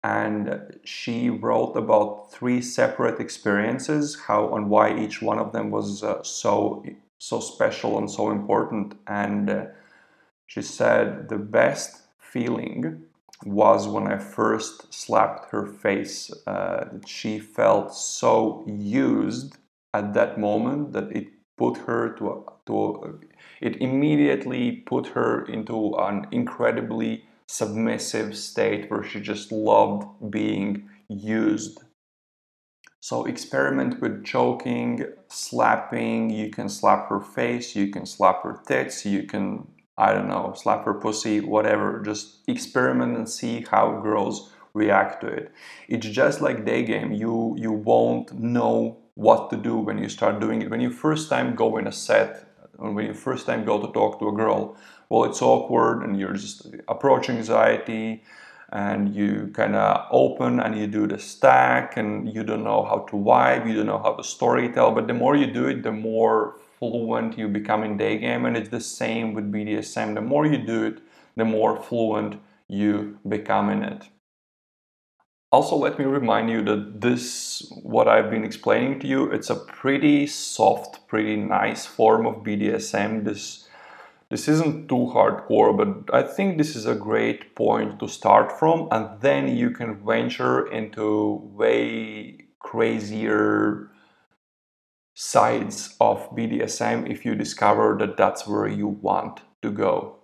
[0.05, 6.05] And she wrote about three separate experiences, how and why each one of them was
[6.05, 6.85] uh, so
[7.19, 8.95] so special and so important.
[9.07, 9.65] And uh,
[10.47, 13.03] she said the best feeling
[13.45, 16.33] was when I first slapped her face.
[16.47, 19.57] Uh, she felt so used
[19.95, 23.21] at that moment that it put her to to
[23.61, 31.81] it immediately put her into an incredibly submissive state where she just loved being used
[33.01, 36.31] so experiment with choking, slapping.
[36.31, 40.53] You can slap her face, you can slap her tits, you can, I don't know,
[40.57, 42.03] slap her pussy, whatever.
[42.05, 45.53] Just experiment and see how girls react to it.
[45.89, 47.13] It's just like day game.
[47.13, 50.71] You you won't know what to do when you start doing it.
[50.71, 52.45] When you first time go in a set,
[52.77, 54.77] when you first time go to talk to a girl,
[55.09, 58.23] well, it's awkward and you're just approach anxiety
[58.71, 62.99] and you kind of open and you do the stack and you don't know how
[63.11, 65.83] to vibe, you don't know how to story tell, but the more you do it,
[65.83, 70.15] the more fluent you become in day game and it's the same with BDSM.
[70.15, 70.99] The more you do it,
[71.37, 74.09] the more fluent you become in it.
[75.51, 79.57] Also, let me remind you that this, what I've been explaining to you, it's a
[79.57, 83.25] pretty soft, pretty nice form of BDSM.
[83.25, 83.67] This
[84.31, 88.89] this isn't too hardcore, but I think this is a great point to start from,
[88.91, 93.91] and then you can venture into way crazier
[95.15, 100.19] sides of BDSM if you discover that that's where you want to go.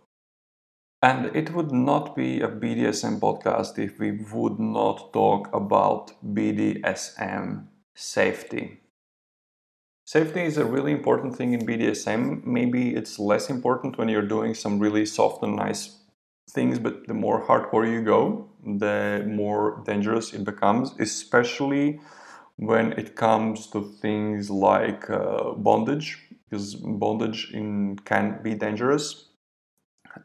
[1.03, 7.67] And it would not be a BDSM podcast if we would not talk about BDSM
[7.95, 8.84] safety.
[10.07, 12.45] Safety is a really important thing in BDSM.
[12.45, 15.99] Maybe it's less important when you're doing some really soft and nice
[16.51, 22.01] things, but the more hardcore you go, the more dangerous it becomes, especially
[22.57, 26.19] when it comes to things like uh, bondage,
[26.51, 29.31] because bondage in, can be dangerous.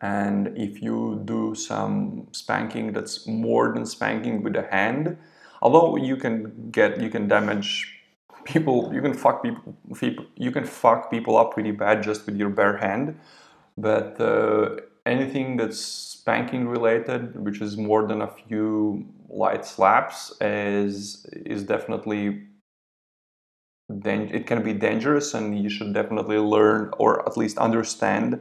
[0.01, 5.17] And if you do some spanking that's more than spanking with a hand,
[5.61, 7.98] although you can get, you can damage
[8.45, 9.75] people you can fuck people,
[10.35, 13.19] you can fuck people up pretty bad just with your bare hand
[13.77, 14.75] but uh,
[15.05, 22.43] anything that's spanking related which is more than a few light slaps is is definitely
[23.89, 28.39] then it can be dangerous and you should definitely learn or at least understand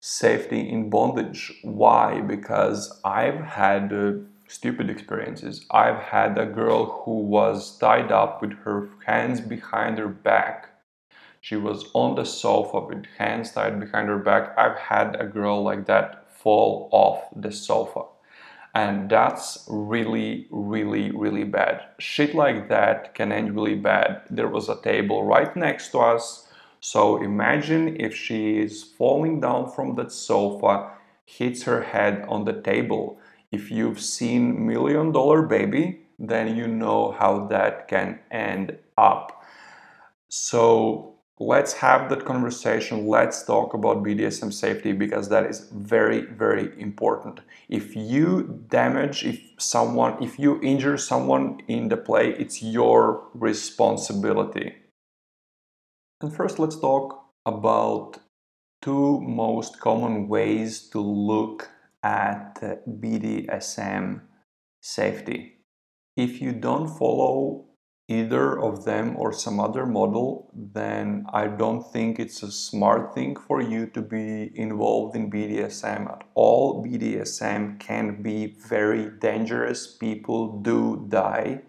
[0.00, 1.52] safety in bondage.
[1.62, 2.20] Why?
[2.20, 4.12] Because i've had uh,
[4.48, 5.64] stupid experiences.
[5.70, 10.70] I've had a girl who was tied up with her hands behind her back.
[11.40, 14.58] She was on the sofa with hands tied behind her back.
[14.58, 18.02] I've had a girl like that fall off the sofa.
[18.74, 21.82] And that's really really really bad.
[21.98, 24.22] Shit like that can end really bad.
[24.30, 26.48] There was a table right next to us.
[26.80, 30.90] So imagine if she is falling down from that sofa
[31.24, 33.18] hits her head on the table
[33.50, 39.42] if you've seen million dollar baby then you know how that can end up.
[40.28, 43.06] So let's have that conversation.
[43.06, 47.40] Let's talk about bdsm safety because that is very very important.
[47.68, 54.74] If you damage if someone if you injure someone in the play it's your responsibility.
[56.20, 58.18] And first let's talk about
[58.82, 61.70] two most common ways to look
[62.02, 64.20] at bdsm
[64.80, 65.58] safety
[66.18, 67.68] if you don't follow
[68.08, 73.36] either of them or some other model, then I don't think it's a smart thing
[73.36, 76.84] for you to be involved in BDSM at all.
[76.84, 79.86] BDSM can be very dangerous.
[79.86, 81.60] People do die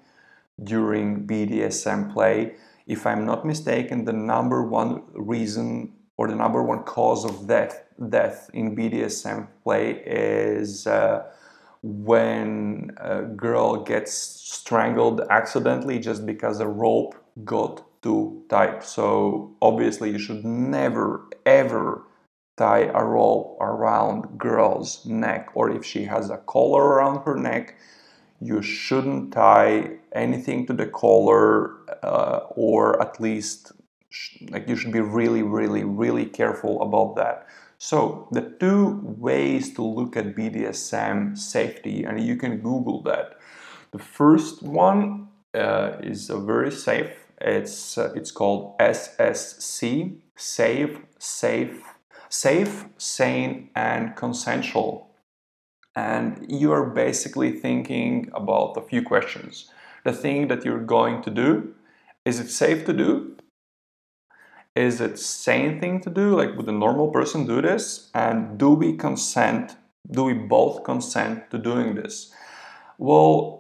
[0.64, 2.56] during BDSM play.
[2.88, 7.86] If I'm not mistaken, the number one reason or the number one cause of death
[8.10, 11.24] death in BDSM play is uh,
[11.82, 17.16] when a girl gets strangled accidentally just because a rope
[17.46, 18.84] got too tight.
[18.84, 22.04] So obviously you should never ever
[22.58, 27.76] tie a rope around girl's neck or if she has a collar around her neck
[28.42, 33.72] you shouldn't tie anything to the collar uh, or at least
[34.50, 37.48] like you should be really really really careful about that
[37.82, 43.40] so the two ways to look at BDSM safety, and you can Google that.
[43.92, 47.12] The first one uh, is very safe.
[47.40, 51.82] It's uh, it's called SSC, safe, safe,
[52.28, 55.10] safe, sane, and consensual.
[55.96, 59.72] And you are basically thinking about a few questions.
[60.04, 61.74] The thing that you're going to do,
[62.26, 63.38] is it safe to do?
[64.76, 66.36] Is it sane thing to do?
[66.36, 68.10] Like would a normal person do this?
[68.14, 69.76] And do we consent
[70.12, 72.34] do we both consent to doing this?
[72.98, 73.58] Well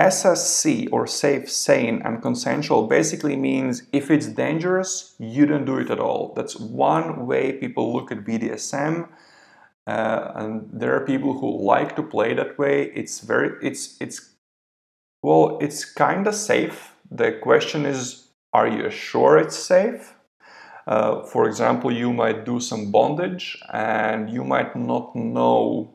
[0.00, 5.90] ssc or safe sane and consensual basically means if it's dangerous you don't do it
[5.90, 6.32] at all.
[6.34, 9.08] That's one way people look at bdsm
[9.86, 12.92] uh, and there are people who like to play that way.
[12.94, 14.34] It's very it's it's
[15.22, 16.94] well it's kind of safe.
[17.10, 20.14] The question is are you sure it's safe
[20.86, 25.94] uh, for example, you might do some bondage and you might not know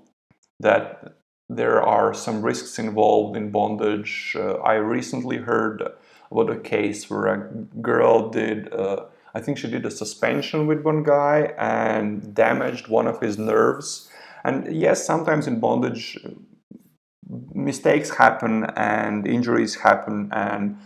[0.60, 1.18] that
[1.50, 4.36] there are some risks involved in bondage.
[4.38, 5.84] Uh, I recently heard
[6.32, 7.38] about a case where a
[7.82, 13.08] girl did, uh, I think she did a suspension with one guy and damaged one
[13.08, 14.10] of his nerves.
[14.44, 16.18] And yes, sometimes in bondage,
[17.54, 20.78] mistakes happen and injuries happen, and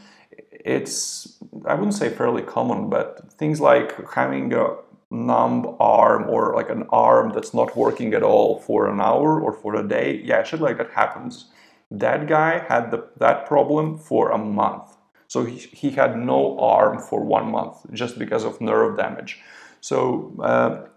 [0.65, 4.75] it's I wouldn't say fairly common, but things like having a
[5.11, 9.51] numb arm or like an arm that's not working at all for an hour or
[9.51, 11.45] for a day, yeah, shit like that happens.
[11.91, 14.95] That guy had the, that problem for a month.
[15.27, 19.39] So he, he had no arm for one month just because of nerve damage.
[19.81, 20.87] So uh,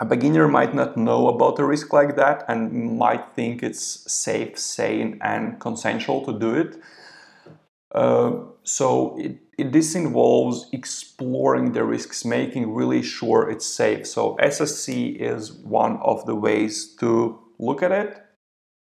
[0.00, 4.58] a beginner might not know about a risk like that and might think it's safe,
[4.58, 6.76] sane, and consensual to do it.
[7.94, 14.06] Uh, so it, it, this involves exploring the risks, making really sure it's safe.
[14.06, 18.20] So SSC is one of the ways to look at it,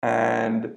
[0.03, 0.75] and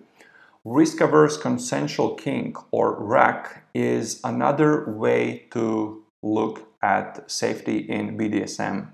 [0.64, 8.90] risk-averse consensual kink or RAC is another way to look at safety in BDSM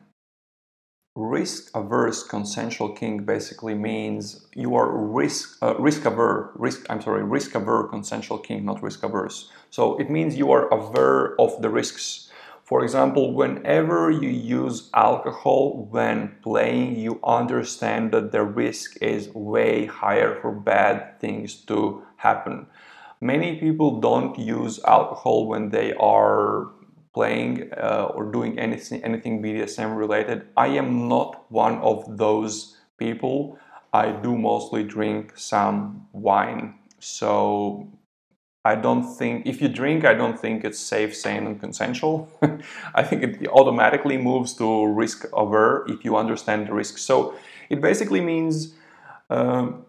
[1.17, 7.25] risk averse consensual kink basically means you are risk uh, risk averse risk i'm sorry
[7.25, 11.69] risk averse consensual kink not risk averse so it means you are aware of the
[11.69, 12.31] risks.
[12.65, 19.87] For example whenever you use alcohol when playing you understand that the risk is way
[19.87, 22.67] higher for bad things to happen.
[23.21, 26.71] Many people don't use alcohol when they are
[27.17, 30.39] playing uh, or doing anything anything BDSM related.
[30.55, 33.59] I am not one of those people.
[33.93, 36.75] I do mostly drink some wine.
[37.01, 37.89] So
[38.67, 42.29] I don't think if you drink, I don't think it's safe, sane, and consensual.
[43.01, 46.99] I think it automatically moves to risk aver if you understand the risk.
[46.99, 47.35] So
[47.71, 48.75] it basically means,
[49.31, 49.87] um,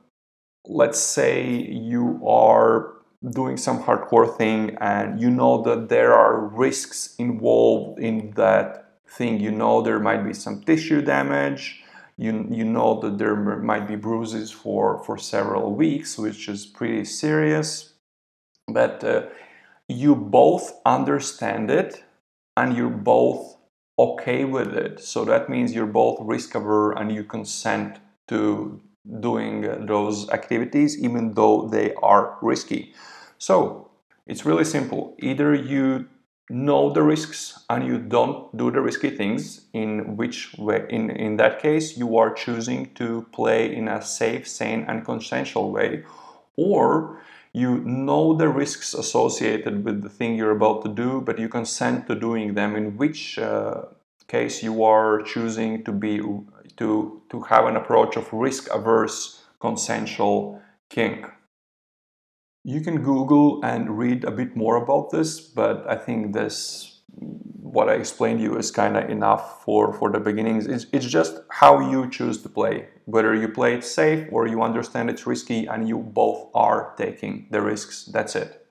[0.66, 1.44] let's say
[1.92, 2.97] you are
[3.32, 9.40] doing some hardcore thing and you know that there are risks involved in that thing.
[9.40, 11.84] You know there might be some tissue damage.
[12.18, 17.06] You, you know that there might be bruises for, for several weeks, which is pretty
[17.06, 17.94] serious
[18.68, 19.24] but uh,
[19.88, 22.04] you both understand it
[22.56, 23.58] and you're both
[23.98, 25.00] okay with it.
[25.00, 28.82] So that means you're both risk aware and you consent to
[29.20, 32.94] doing those activities even though they are risky.
[33.38, 33.90] So
[34.26, 35.16] it's really simple.
[35.20, 36.08] Either you
[36.50, 41.36] know the risks and you don't do the risky things in which way in, in
[41.36, 46.04] that case you are choosing to play in a safe sane and consensual way
[46.56, 47.20] or
[47.54, 52.08] you know the risks associated with the thing you're about to do, but you consent
[52.08, 52.76] to doing them.
[52.76, 53.82] In which uh,
[54.28, 56.22] case you are choosing to be
[56.78, 61.26] to to have an approach of risk averse consensual kink.
[62.64, 66.98] You can Google and read a bit more about this, but I think this
[67.78, 70.68] what I explained to you is kind of enough for, for the beginnings.
[70.68, 72.88] It's, it's just how you choose to play.
[73.06, 77.48] Whether you play it safe or you understand it's risky and you both are taking
[77.52, 78.06] the risks.
[78.06, 78.67] That's it.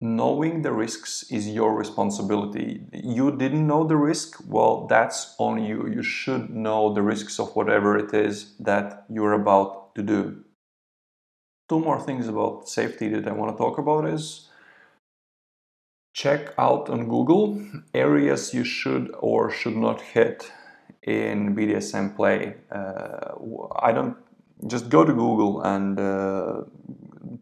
[0.00, 2.82] Knowing the risks is your responsibility.
[2.92, 5.88] You didn't know the risk, well, that's on you.
[5.88, 10.44] You should know the risks of whatever it is that you're about to do.
[11.68, 14.48] Two more things about safety that I want to talk about is
[16.14, 17.60] check out on Google
[17.92, 20.50] areas you should or should not hit
[21.02, 22.54] in BDSM play.
[22.70, 23.34] Uh,
[23.80, 24.16] I don't
[24.66, 26.62] just go to Google and uh,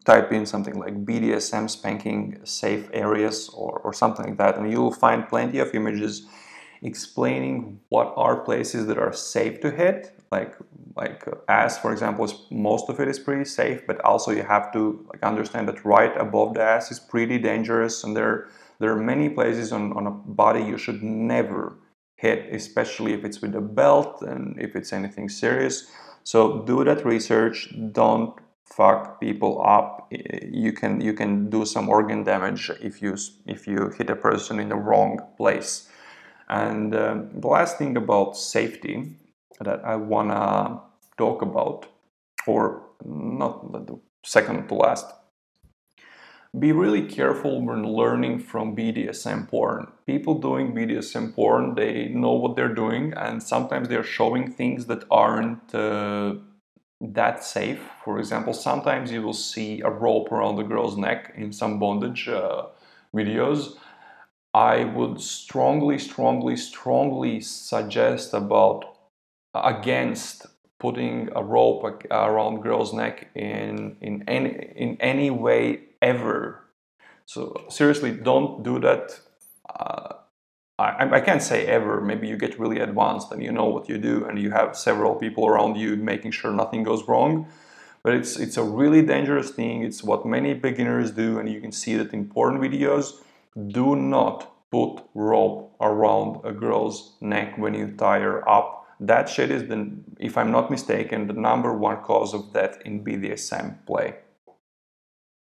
[0.04, 4.92] type in something like BDSM spanking safe areas or, or something like that, and you'll
[4.92, 6.26] find plenty of images
[6.82, 10.12] explaining what are places that are safe to hit.
[10.30, 10.54] Like
[10.96, 14.42] like uh, ass, for example, is most of it is pretty safe, but also you
[14.42, 18.90] have to like understand that right above the ass is pretty dangerous, and there there
[18.92, 21.78] are many places on, on a body you should never
[22.16, 25.90] hit, especially if it's with a belt and if it's anything serious.
[26.24, 27.72] So do that research.
[27.92, 28.34] Don't
[28.66, 30.10] fuck people up.
[30.10, 34.60] You can you can do some organ damage if you if you hit a person
[34.60, 35.88] in the wrong place.
[36.48, 39.16] And um, the last thing about safety
[39.60, 40.80] that I wanna
[41.16, 41.86] talk about,
[42.46, 45.06] or not the second to last,
[46.58, 49.88] be really careful when learning from BDSM porn.
[50.06, 55.04] People doing BDSM porn, they know what they're doing, and sometimes they're showing things that
[55.10, 56.34] aren't uh,
[57.00, 57.80] that safe.
[58.04, 62.28] For example, sometimes you will see a rope around the girl's neck in some bondage
[62.28, 62.66] uh,
[63.14, 63.76] videos.
[64.54, 68.84] I would strongly, strongly, strongly suggest about
[69.54, 70.46] against
[70.78, 76.62] putting a rope around girl's neck in in any in any way ever.
[77.26, 79.20] So seriously, don't do that.
[80.78, 82.00] I, I can't say ever.
[82.00, 85.14] Maybe you get really advanced and you know what you do, and you have several
[85.14, 87.48] people around you making sure nothing goes wrong.
[88.02, 89.82] But it's it's a really dangerous thing.
[89.82, 93.14] It's what many beginners do, and you can see that in porn videos.
[93.68, 98.86] Do not put rope around a girl's neck when you tie her up.
[99.00, 103.04] That shit is the, if I'm not mistaken, the number one cause of death in
[103.04, 104.16] BDSM play.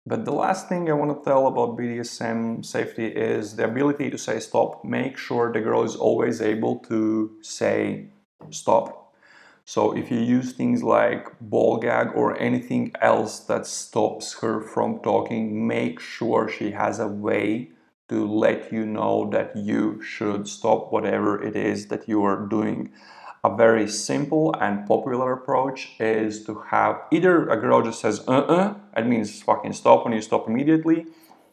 [0.08, 4.20] But the last thing I want to tell about BDSM safety is the ability to
[4.20, 4.86] say stop.
[4.86, 8.06] Make sure the girl is always able to say
[8.52, 9.16] stop.
[9.66, 15.00] So if you use things like ball gag or anything else that stops her from
[15.00, 17.72] talking, make sure she has a way
[18.10, 22.92] to let you know that you should stop whatever it is that you are doing
[23.46, 28.74] a very simple and popular approach is to have either a girl just says uh-uh,
[28.96, 31.06] that means fucking stop and you stop immediately,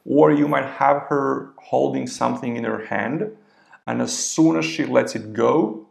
[0.06, 3.36] or you might have her holding something in her hand,
[3.86, 5.86] and as soon as she lets it go,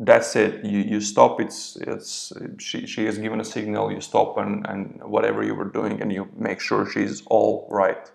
[0.00, 0.64] that's it.
[0.64, 1.40] You, you stop.
[1.40, 3.90] It's it's she, she has given a signal.
[3.90, 8.10] You stop and, and whatever you were doing, and you make sure she's all right.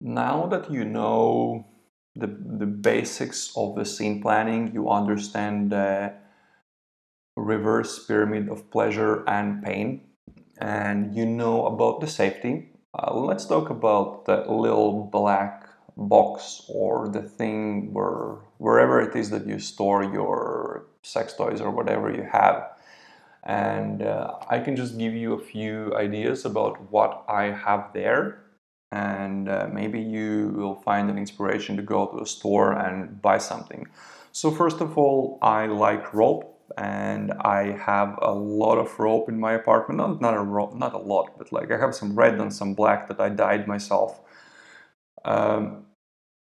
[0.00, 1.66] Now that you know
[2.14, 6.12] the, the basics of the scene planning, you understand the
[7.36, 10.02] reverse pyramid of pleasure and pain,
[10.58, 12.68] and you know about the safety.
[12.94, 19.30] Uh, let's talk about the little black box or the thing where wherever it is
[19.30, 22.68] that you store your sex toys or whatever you have.
[23.44, 28.44] and uh, I can just give you a few ideas about what I have there.
[28.92, 33.38] And uh, maybe you will find an inspiration to go to a store and buy
[33.38, 33.86] something.
[34.32, 39.40] So, first of all, I like rope and I have a lot of rope in
[39.40, 39.98] my apartment.
[39.98, 42.74] Not, not a rope, not a lot, but like I have some red and some
[42.74, 44.20] black that I dyed myself.
[45.24, 45.86] Um,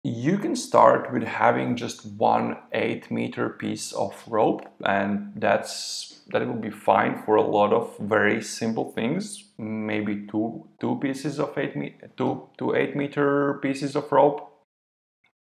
[0.03, 6.47] you can start with having just one eight meter piece of rope, and that's that
[6.47, 9.45] will be fine for a lot of very simple things.
[9.57, 14.51] Maybe two two pieces of eight me- two to eight meter pieces of rope.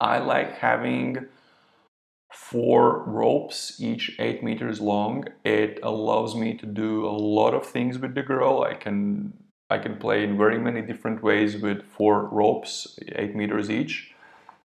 [0.01, 1.27] I like having
[2.33, 5.25] four ropes, each eight meters long.
[5.45, 8.63] It allows me to do a lot of things with the girl.
[8.63, 9.33] I can
[9.69, 14.15] I can play in very many different ways with four ropes, eight meters each.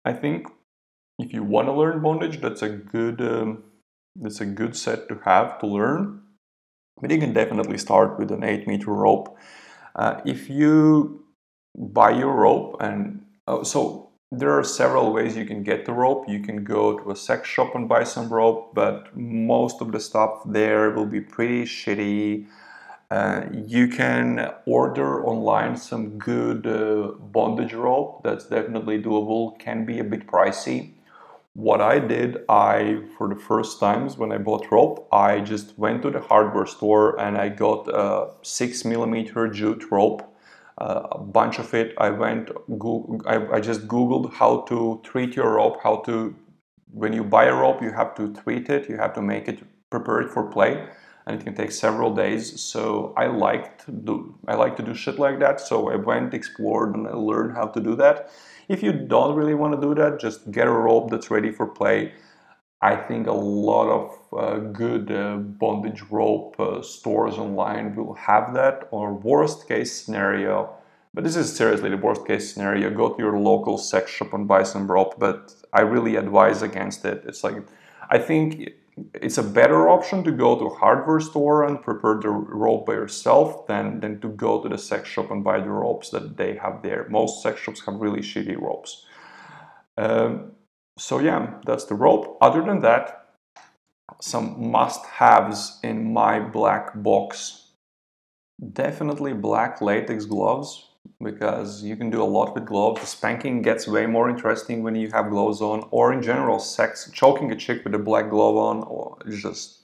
[0.04, 0.48] I think
[1.20, 3.64] if you want to learn bondage, that's a good um,
[4.22, 6.22] that's a good set to have to learn.
[7.02, 9.38] But you can definitely start with an eight meter rope.
[9.96, 11.26] Uh, if you
[11.76, 16.28] buy your rope and uh, so there are several ways you can get the rope.
[16.28, 20.00] You can go to a sex shop and buy some rope, but most of the
[20.00, 22.48] stuff there will be pretty shitty.
[23.10, 28.22] Uh, you can order online some good uh, bondage rope.
[28.24, 29.58] That's definitely doable.
[29.60, 30.97] Can be a bit pricey.
[31.58, 36.04] What I did, I for the first times when I bought rope, I just went
[36.04, 40.22] to the hardware store and I got a six millimeter jute rope
[40.78, 41.96] uh, a bunch of it.
[41.98, 42.52] I went,
[43.26, 46.36] I, I just Googled how to treat your rope, how to,
[46.92, 49.64] when you buy a rope, you have to treat it, you have to make it,
[49.90, 50.88] prepare it for play,
[51.26, 52.62] and it can take several days.
[52.62, 55.60] So I liked do, I like to do shit like that.
[55.60, 58.30] So I went, explored, and I learned how to do that.
[58.68, 61.66] If you don't really want to do that, just get a rope that's ready for
[61.66, 62.14] play.
[62.82, 68.54] I think a lot of uh, good uh, bondage rope uh, stores online will have
[68.54, 70.76] that, or worst case scenario.
[71.14, 72.92] But this is seriously the worst case scenario.
[72.92, 77.06] Go to your local sex shop and buy some rope, but I really advise against
[77.06, 77.24] it.
[77.26, 77.56] It's like,
[78.10, 78.70] I think
[79.14, 82.94] it's a better option to go to a hardware store and prepare the rope by
[82.94, 86.56] yourself than, than to go to the sex shop and buy the ropes that they
[86.56, 87.08] have there.
[87.10, 89.06] Most sex shops have really shitty ropes.
[89.98, 90.52] Um,
[90.98, 92.38] so yeah, that's the rope.
[92.42, 93.30] Other than that,
[94.20, 97.72] some must-haves in my black box.
[98.74, 100.87] Definitely black latex gloves
[101.22, 103.02] because you can do a lot with gloves.
[103.02, 107.10] The spanking gets way more interesting when you have gloves on, or in general, sex
[107.14, 109.80] choking a chick with a black glove on, or just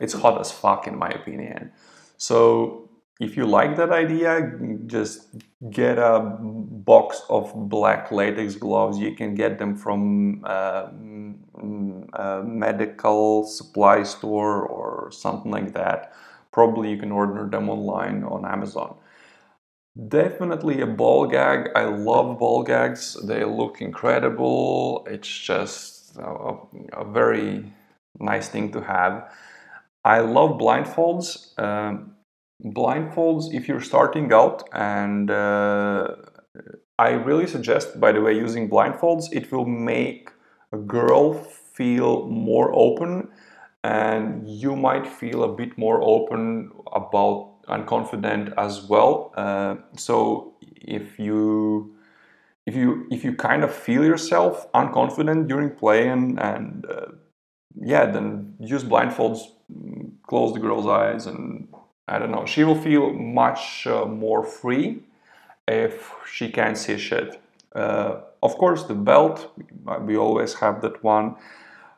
[0.00, 1.72] it's hot as fuck in my opinion.
[2.18, 4.52] So if you like that idea,
[4.86, 5.28] just
[5.70, 8.98] get a box of black latex gloves.
[8.98, 10.88] You can get them from uh,
[12.12, 16.12] a medical supply store or something like that.
[16.52, 18.96] Probably you can order them online on Amazon.
[19.96, 21.70] Definitely a ball gag.
[21.74, 23.16] I love ball gags.
[23.24, 25.06] They look incredible.
[25.08, 26.54] It's just a,
[26.92, 27.72] a very
[28.20, 29.32] nice thing to have.
[30.04, 31.58] I love blindfolds.
[31.58, 32.12] Um,
[32.64, 36.08] blindfolds if you're starting out and uh,
[36.98, 40.30] i really suggest by the way using blindfolds it will make
[40.72, 43.28] a girl feel more open
[43.84, 50.54] and you might feel a bit more open about and confident as well uh, so
[50.60, 51.94] if you
[52.66, 57.06] if you if you kind of feel yourself unconfident during play and, and uh,
[57.80, 59.40] yeah then use blindfolds
[60.26, 61.68] close the girl's eyes and
[62.08, 65.02] I don't know, she will feel much uh, more free
[65.66, 67.40] if she can see shit.
[67.74, 69.52] Uh, of course, the belt,
[70.02, 71.34] we always have that one.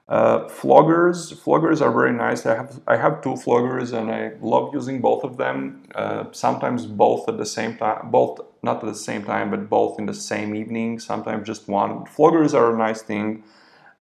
[0.08, 2.46] Uh, floggers, floggers are very nice.
[2.46, 5.82] I have I have two floggers and I love using both of them.
[5.94, 9.98] Uh, sometimes both at the same time, both not at the same time, but both
[9.98, 10.98] in the same evening.
[10.98, 12.06] Sometimes just one.
[12.06, 13.44] Floggers are a nice thing.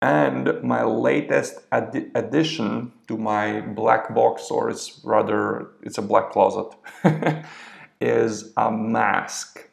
[0.00, 6.32] And my latest ad- addition to my black box, or it's rather, it's a black
[6.32, 6.74] closet,
[8.00, 9.68] is a mask.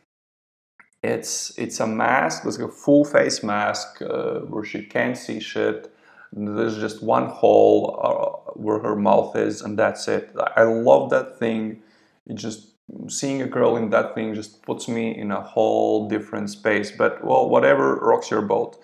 [1.01, 5.39] It's it's a mask, it's like a full face mask uh, where she can't see
[5.39, 5.91] shit.
[6.31, 10.35] There's just one hole uh, where her mouth is, and that's it.
[10.55, 11.81] I love that thing.
[12.27, 12.67] It just
[13.07, 16.91] seeing a girl in that thing just puts me in a whole different space.
[16.91, 18.77] But well, whatever rocks your boat.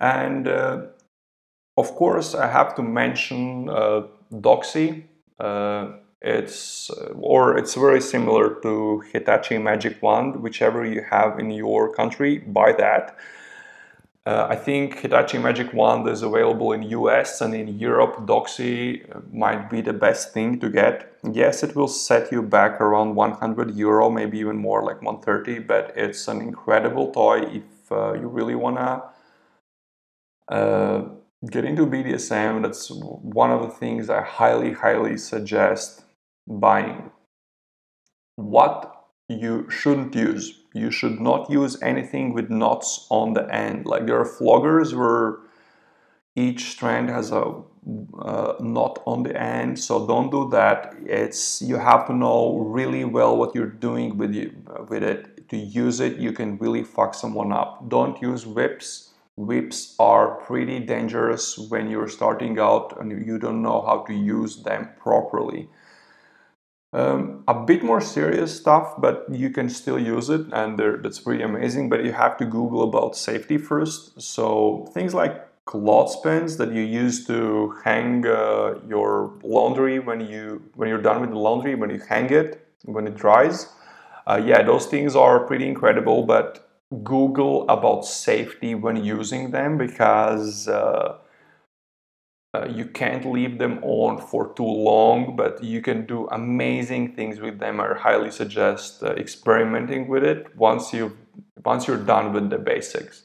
[0.00, 0.86] And uh,
[1.76, 5.04] of course, I have to mention uh, Doxy.
[5.38, 11.50] Uh, it's uh, or it's very similar to Hitachi Magic Wand, whichever you have in
[11.50, 12.38] your country.
[12.38, 13.16] Buy that.
[14.30, 18.14] Uh, I think Hitachi Magic Wand is available in US and in Europe.
[18.26, 18.80] Doxy
[19.32, 21.12] might be the best thing to get.
[21.32, 25.58] Yes, it will set you back around 100 euro, maybe even more, like 130.
[25.58, 29.02] But it's an incredible toy if uh, you really wanna
[30.46, 31.02] uh,
[31.50, 32.62] get into BDSM.
[32.62, 36.04] That's one of the things I highly, highly suggest
[36.46, 37.10] buying.
[38.36, 38.94] What
[39.28, 40.59] you shouldn't use.
[40.72, 43.86] You should not use anything with knots on the end.
[43.86, 45.38] Like there are floggers where
[46.36, 47.62] each strand has a
[48.20, 50.94] uh, knot on the end, so don't do that.
[51.04, 54.52] It's you have to know really well what you're doing with you,
[54.88, 56.18] with it to use it.
[56.18, 57.88] You can really fuck someone up.
[57.88, 59.10] Don't use whips.
[59.36, 64.62] Whips are pretty dangerous when you're starting out and you don't know how to use
[64.62, 65.68] them properly.
[66.92, 71.42] Um, a bit more serious stuff, but you can still use it, and that's pretty
[71.44, 71.88] amazing.
[71.88, 74.20] But you have to Google about safety first.
[74.20, 80.88] So things like clothespins that you use to hang uh, your laundry when you when
[80.88, 83.68] you're done with the laundry, when you hang it when it dries.
[84.26, 86.24] Uh, yeah, those things are pretty incredible.
[86.24, 86.68] But
[87.04, 90.66] Google about safety when using them because.
[90.66, 91.18] Uh,
[92.52, 97.38] uh, you can't leave them on for too long, but you can do amazing things
[97.40, 97.80] with them.
[97.80, 101.16] I highly suggest uh, experimenting with it once you
[101.64, 103.22] once you're done with the basics.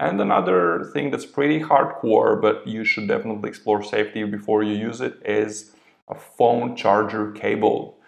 [0.00, 5.00] And another thing that's pretty hardcore, but you should definitely explore safety before you use
[5.00, 5.72] it, is
[6.08, 7.98] a phone charger cable.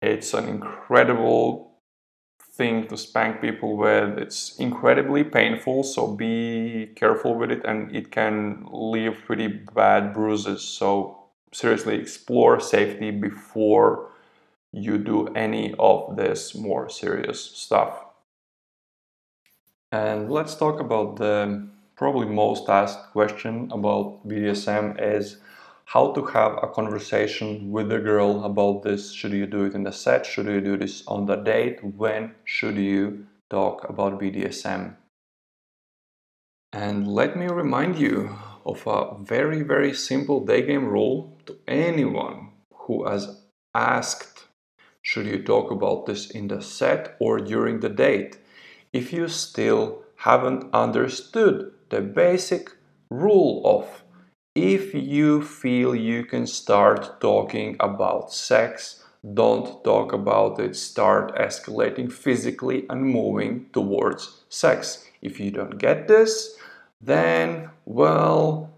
[0.00, 1.67] It's an incredible
[2.58, 4.18] thing to spank people with.
[4.18, 10.62] It's incredibly painful, so be careful with it, and it can leave pretty bad bruises.
[10.62, 11.18] So,
[11.52, 14.10] seriously, explore safety before
[14.72, 18.04] you do any of this more serious stuff.
[19.92, 25.38] And let's talk about the probably most asked question about BDSM is
[25.88, 29.10] how to have a conversation with a girl about this.
[29.10, 30.26] Should you do it in the set?
[30.26, 31.82] Should you do this on the date?
[31.82, 34.96] When should you talk about BDSM?
[36.74, 38.36] And let me remind you
[38.66, 43.40] of a very, very simple day game rule to anyone who has
[43.74, 44.44] asked
[45.00, 48.36] should you talk about this in the set or during the date.
[48.92, 52.72] If you still haven't understood the basic
[53.08, 54.02] rule of
[54.58, 59.04] if you feel you can start talking about sex,
[59.34, 65.04] don't talk about it, start escalating physically and moving towards sex.
[65.22, 66.56] If you don't get this,
[67.00, 68.72] then, well,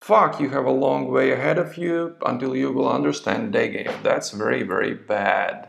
[0.00, 3.92] fuck, you have a long way ahead of you until you will understand day game.
[4.02, 5.68] That's very, very bad.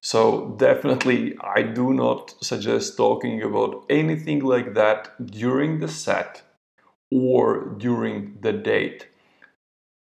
[0.00, 6.42] So, definitely, I do not suggest talking about anything like that during the set
[7.10, 9.08] or during the date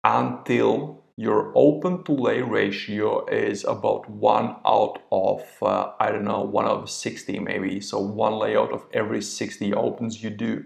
[0.04, 6.40] until your open to lay ratio is about one out of uh, I don't know
[6.40, 7.80] one of 60 maybe.
[7.80, 10.64] So one layout of every 60 opens you do.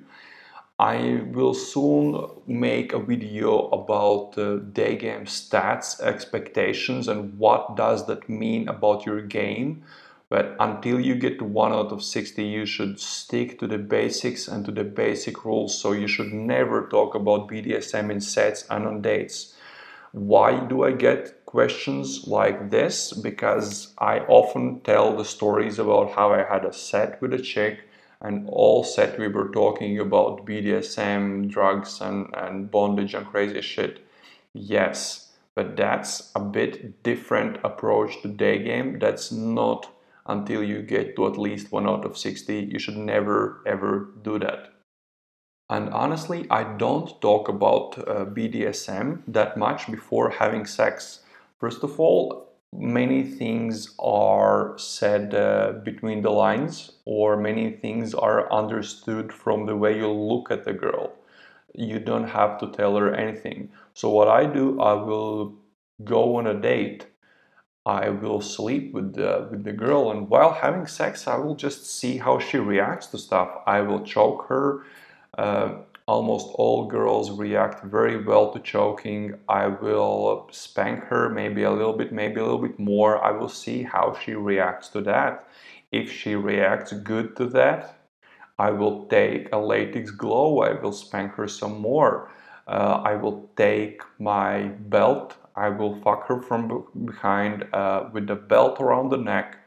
[0.78, 8.06] I will soon make a video about uh, day game stats expectations and what does
[8.06, 9.84] that mean about your game
[10.34, 14.48] but until you get to 1 out of 60, you should stick to the basics
[14.48, 15.78] and to the basic rules.
[15.78, 19.54] So you should never talk about BDSM in sets and on dates.
[20.10, 23.12] Why do I get questions like this?
[23.12, 27.84] Because I often tell the stories about how I had a set with a chick
[28.20, 34.04] and all set we were talking about BDSM, drugs, and, and bondage and crazy shit.
[34.52, 38.98] Yes, but that's a bit different approach to day game.
[38.98, 39.90] That's not
[40.26, 42.70] until you get to at least 1 out of 60.
[42.72, 44.74] You should never ever do that.
[45.70, 51.20] And honestly, I don't talk about uh, BDSM that much before having sex.
[51.58, 58.52] First of all, many things are said uh, between the lines, or many things are
[58.52, 61.12] understood from the way you look at the girl.
[61.72, 63.70] You don't have to tell her anything.
[63.94, 65.54] So, what I do, I will
[66.04, 67.06] go on a date
[67.86, 71.84] I will sleep with the, with the girl, and while having sex, I will just
[71.86, 73.50] see how she reacts to stuff.
[73.66, 74.84] I will choke her.
[75.36, 75.76] Uh,
[76.06, 79.34] almost all girls react very well to choking.
[79.48, 83.22] I will spank her, maybe a little bit, maybe a little bit more.
[83.22, 85.46] I will see how she reacts to that.
[85.92, 87.98] If she reacts good to that,
[88.58, 90.60] I will take a latex glow.
[90.60, 92.30] I will spank her some more.
[92.66, 98.34] Uh, I will take my belt I will fuck her from behind uh, with the
[98.34, 99.58] belt around the neck.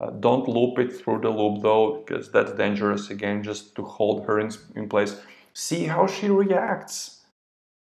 [0.00, 4.26] Uh, don't loop it through the loop though, because that's dangerous again, just to hold
[4.26, 5.16] her in, in place.
[5.54, 7.22] See how she reacts.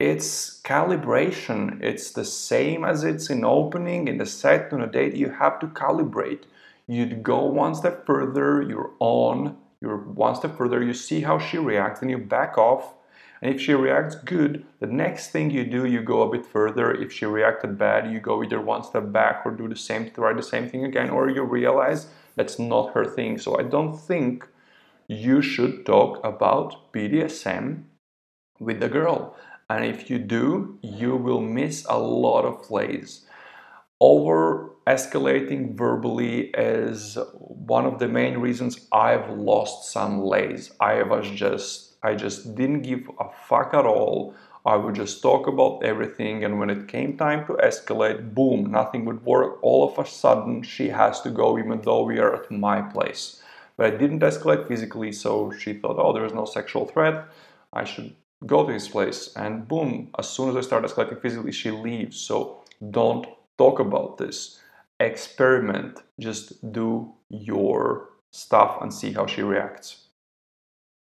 [0.01, 1.82] It's calibration.
[1.82, 5.14] It's the same as it's in opening, in the set, on a date.
[5.14, 6.45] You have to calibrate.
[6.86, 11.57] You'd go one step further, you're on, you're one step further, you see how she
[11.57, 12.95] reacts, and you back off
[13.45, 16.90] and if she reacts good, the next thing you do, you go a bit further.
[16.90, 20.32] If she reacted bad, you go either one step back or do the same, try
[20.32, 23.36] the same thing again, or you realize that's not her thing.
[23.36, 24.49] So I don't think
[25.09, 27.82] you should talk about BDSM
[28.61, 29.36] with the girl.
[29.68, 33.26] And if you do, you will miss a lot of plays.
[34.01, 40.72] Over escalating verbally is one of the main reasons I've lost some lays.
[40.80, 44.34] I was just I just didn't give a fuck at all.
[44.66, 49.07] I would just talk about everything, and when it came time to escalate, boom, nothing
[49.07, 49.59] would work.
[49.62, 53.42] All of a sudden, she has to go, even though we are at my place.
[53.76, 57.26] But I didn't escalate physically, so she thought, oh, there is no sexual threat.
[57.72, 58.14] I should
[58.46, 59.32] go to his place.
[59.34, 62.18] And boom, as soon as I start escalating physically, she leaves.
[62.18, 63.26] So don't
[63.57, 64.61] talk about this.
[65.00, 66.00] Experiment.
[66.20, 70.03] Just do your stuff and see how she reacts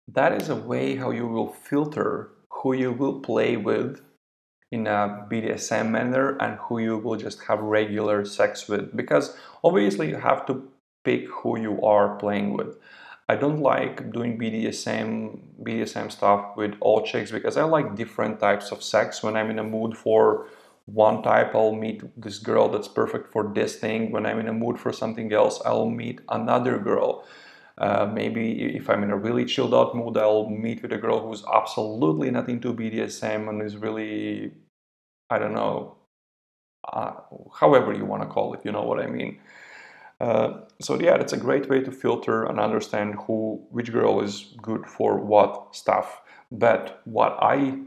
[0.07, 4.01] that is a way how you will filter who you will play with
[4.71, 10.09] in a BDSM manner and who you will just have regular sex with because obviously
[10.09, 10.69] you have to
[11.03, 12.77] pick who you are playing with.
[13.29, 18.71] I don't like doing BDSM BDSM stuff with all chicks because I like different types
[18.71, 19.21] of sex.
[19.23, 20.47] When I'm in a mood for
[20.85, 24.11] one type, I'll meet this girl that's perfect for this thing.
[24.11, 27.25] When I'm in a mood for something else, I'll meet another girl.
[27.77, 31.19] Uh, maybe if I'm in a really chilled out mood, I'll meet with a girl
[31.19, 34.51] who's absolutely not into BDSM and is really,
[35.29, 35.97] I don't know,
[36.91, 37.13] uh,
[37.53, 39.39] however you want to call it, you know what I mean.
[40.19, 44.55] Uh, so yeah, that's a great way to filter and understand who, which girl is
[44.61, 46.21] good for what stuff.
[46.51, 47.79] But what I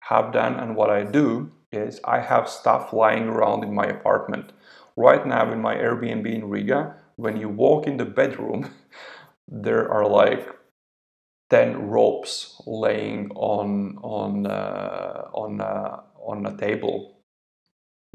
[0.00, 4.52] have done and what I do is I have stuff lying around in my apartment.
[4.96, 8.70] Right now in my Airbnb in Riga, when you walk in the bedroom,
[9.48, 10.48] there are like
[11.50, 17.12] 10 ropes laying on on uh, on uh, on a table.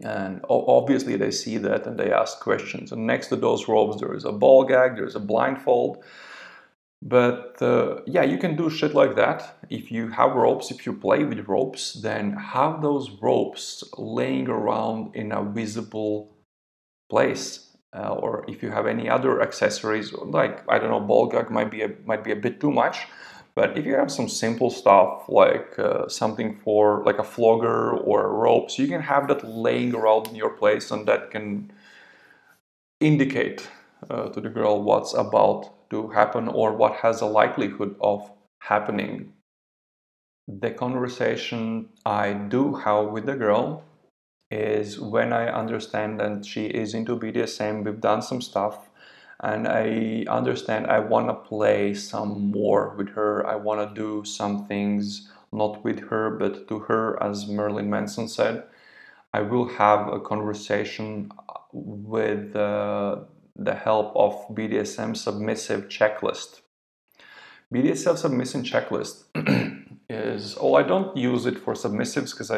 [0.03, 2.91] And obviously they see that and they ask questions.
[2.91, 6.03] And next to those ropes there is a ball gag there's a blindfold.
[7.03, 9.57] But uh, yeah you can do shit like that.
[9.69, 15.15] If you have ropes if you play with ropes then have those ropes laying around
[15.15, 16.35] in a visible
[17.09, 21.49] place uh, or if you have any other accessories like I don't know ball gag
[21.49, 23.07] might be a, might be a bit too much
[23.53, 28.33] but if you have some simple stuff like uh, something for like a flogger or
[28.33, 31.71] ropes you can have that laying around in your place and that can
[33.01, 33.67] indicate
[34.09, 39.33] uh, to the girl what's about to happen or what has a likelihood of happening.
[40.47, 43.83] The conversation I do have with the girl
[44.51, 48.89] is when I understand that she is into BDSM, we've done some stuff,
[49.39, 53.47] and I understand I want to play some more with her.
[53.47, 58.27] I want to do some things not with her, but to her, as Marilyn Manson
[58.27, 58.63] said.
[59.33, 61.31] I will have a conversation
[61.71, 63.19] with uh,
[63.55, 66.61] the help of BDSM submissive checklist.
[67.73, 69.23] BDSM submission checklist
[70.11, 72.51] is oh I don't use it for submissives because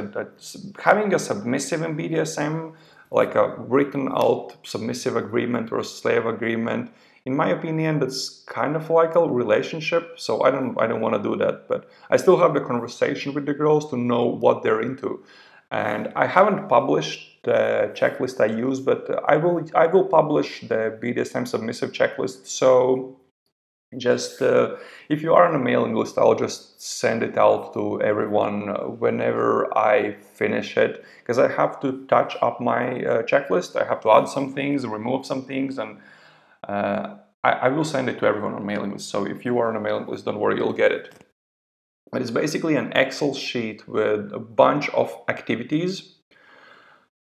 [0.80, 2.74] having a submissive in BDSM
[3.12, 6.92] like a written out submissive agreement or a slave agreement
[7.26, 10.20] in my opinion that's kind of like a relationship.
[10.20, 13.34] So I don't I don't want to do that but I still have the conversation
[13.34, 15.24] with the girls to know what they're into.
[15.72, 20.98] And I haven't published the checklist I use but I will I will publish the
[21.02, 22.48] BDSM submissive checklist.
[22.48, 23.18] So
[23.98, 24.76] just uh,
[25.10, 28.68] if you are on a mailing list i'll just send it out to everyone
[29.00, 33.76] whenever i finish it because i have to touch up my uh, checklist.
[33.80, 35.98] I have to add some things remove some things and
[36.68, 39.10] uh, I, I, will send it to everyone on mailing list.
[39.10, 41.14] So if you are on a mailing list don't worry you'll get it.
[42.12, 46.20] But it's basically an excel sheet with a bunch of activities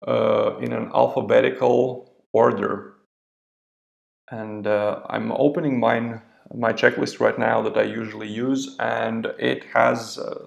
[0.07, 2.95] uh, in an alphabetical order.
[4.32, 6.22] And uh, i'm opening mine
[6.54, 10.45] my checklist right now that I usually use, and it has uh,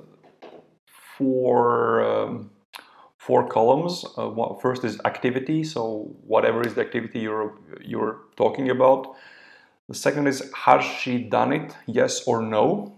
[1.16, 2.50] four um,
[3.18, 4.04] four columns.
[4.16, 9.14] Uh, first is activity, so whatever is the activity you're you're talking about.
[9.88, 12.96] The second is has she done it, yes or no,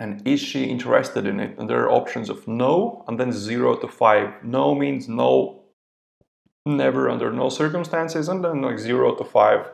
[0.00, 1.56] and is she interested in it?
[1.58, 4.42] And there are options of no, and then zero to five.
[4.42, 5.62] No means no,
[6.66, 9.70] never under no circumstances, and then like zero to five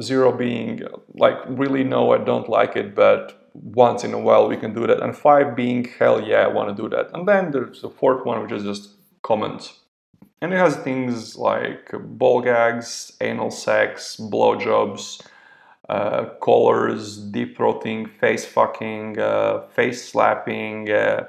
[0.00, 0.82] zero being
[1.14, 4.86] like really no, I don't like it, but once in a while we can do
[4.86, 7.90] that, and five being hell yeah, I want to do that, and then there's the
[7.90, 8.90] fourth one which is just
[9.22, 9.80] comments.
[10.42, 15.22] And it has things like ball gags, anal sex, blowjobs,
[15.88, 21.28] uh, collars, deep throating, face fucking, uh, face slapping, uh,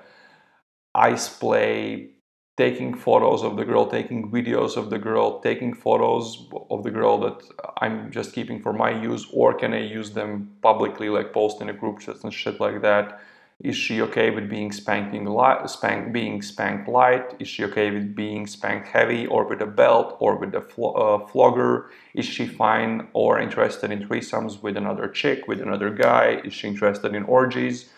[0.93, 2.09] ice play,
[2.58, 7.20] taking photos of the girl, taking videos of the girl, taking photos of the girl
[7.20, 7.38] that
[7.78, 11.70] I'm just keeping for my use, or can I use them publicly, like post in
[11.70, 13.22] a group chat and shit like that?
[13.60, 17.36] Is she okay with being spanking light, spank, being spanked light?
[17.39, 20.97] Is she okay with being spanked heavy, or with a belt, or with a fl-
[20.97, 21.89] uh, flogger?
[22.14, 26.41] Is she fine or interested in threesomes with another chick, with another guy?
[26.43, 27.89] Is she interested in orgies?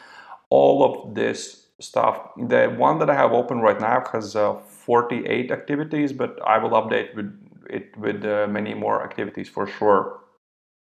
[0.49, 2.31] All of this stuff.
[2.37, 6.71] The one that I have open right now has uh, 48 activities, but I will
[6.71, 7.33] update with
[7.69, 10.21] it with uh, many more activities for sure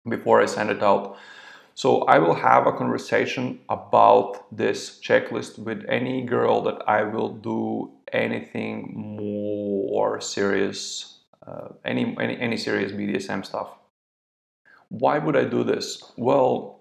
[0.08, 1.16] before I send it out.
[1.74, 7.28] So I will have a conversation about this checklist with any girl that I will
[7.28, 13.68] do anything more serious, uh, any, any any serious BDSM stuff.
[14.88, 16.02] Why would I do this?
[16.16, 16.77] Well,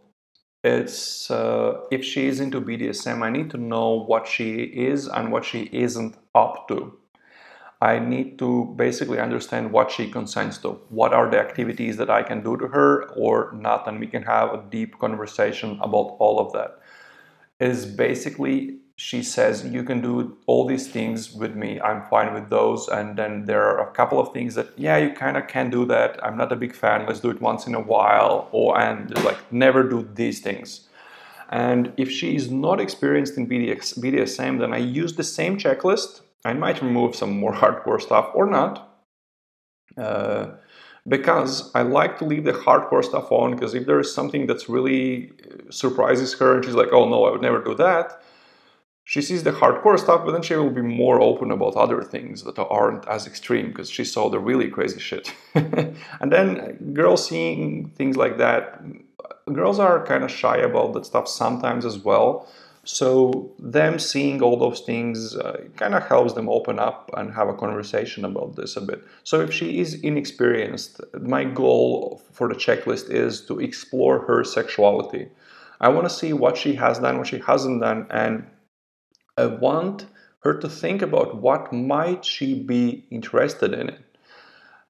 [0.76, 5.32] it's uh, if she is into BDSM, I need to know what she is and
[5.32, 6.98] what she isn't up to.
[7.80, 10.70] I need to basically understand what she consents to.
[10.90, 13.88] What are the activities that I can do to her or not?
[13.88, 16.80] And we can have a deep conversation about all of that.
[17.60, 21.80] Is basically she says you can do all these things with me.
[21.80, 22.88] I'm fine with those.
[22.88, 25.86] And then there are a couple of things that yeah you kind of can do
[25.86, 26.20] that.
[26.26, 27.06] I'm not a big fan.
[27.06, 28.50] Let's do it once in a while.
[28.52, 30.88] Or and like never do these things.
[31.50, 36.22] And if she is not experienced in BDSM, then I use the same checklist.
[36.44, 38.84] I might remove some more hardcore stuff or not.
[39.96, 40.48] Uh,
[41.08, 44.68] because I like to leave the hardcore stuff on because if there is something that's
[44.68, 48.22] really uh, surprises her and she's like, oh no, I would never do that,
[49.10, 52.44] she sees the hardcore stuff, but then she will be more open about other things
[52.44, 55.34] that aren't as extreme because she saw the really crazy shit.
[55.56, 58.84] and then girls seeing things like that,
[59.54, 62.50] girls are kind of shy about that stuff sometimes as well.
[62.84, 67.48] So them seeing all those things uh, kind of helps them open up and have
[67.48, 69.02] a conversation about this a bit.
[69.24, 75.30] So if she is inexperienced, my goal for the checklist is to explore her sexuality.
[75.80, 78.46] I want to see what she has done, what she hasn't done, and
[79.38, 80.08] I want
[80.40, 84.08] her to think about what might she be interested in it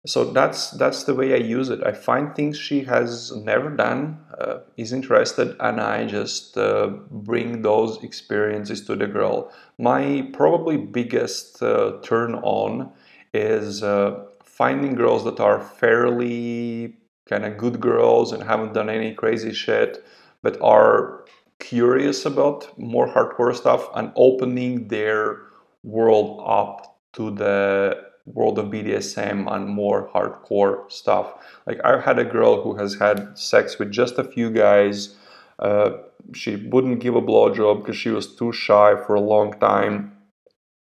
[0.07, 1.85] so that's that's the way I use it.
[1.85, 7.61] I find things she has never done, uh, is interested, and I just uh, bring
[7.61, 9.51] those experiences to the girl.
[9.77, 12.91] My probably biggest uh, turn on
[13.33, 16.95] is uh, finding girls that are fairly
[17.27, 20.05] kind of good girls and haven't done any crazy shit,
[20.41, 21.25] but are
[21.59, 25.41] curious about more hardcore stuff and opening their
[25.83, 31.33] world up to the world of BDSM and more hardcore stuff.
[31.65, 35.15] Like I've had a girl who has had sex with just a few guys.
[35.59, 35.91] Uh,
[36.33, 40.13] she wouldn't give a blowjob because she was too shy for a long time.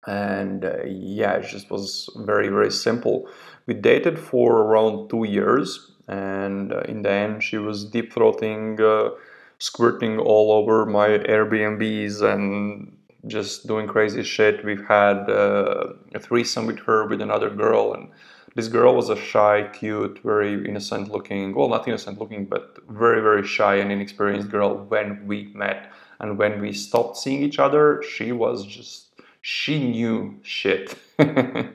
[0.06, 3.28] And uh, yeah, it just was very, very simple.
[3.68, 8.80] We dated for around two years, and uh, in the end, she was deep throating,
[8.80, 9.14] uh,
[9.60, 12.96] squirting all over my Airbnbs and
[13.26, 14.64] just doing crazy shit.
[14.64, 18.10] We've had uh, a threesome with her with another girl, and
[18.56, 23.22] this girl was a shy, cute, very innocent looking, well, not innocent looking, but very,
[23.22, 25.92] very shy and inexperienced girl when we met.
[26.20, 30.96] And when we stopped seeing each other, she was just, she knew shit.
[31.20, 31.68] a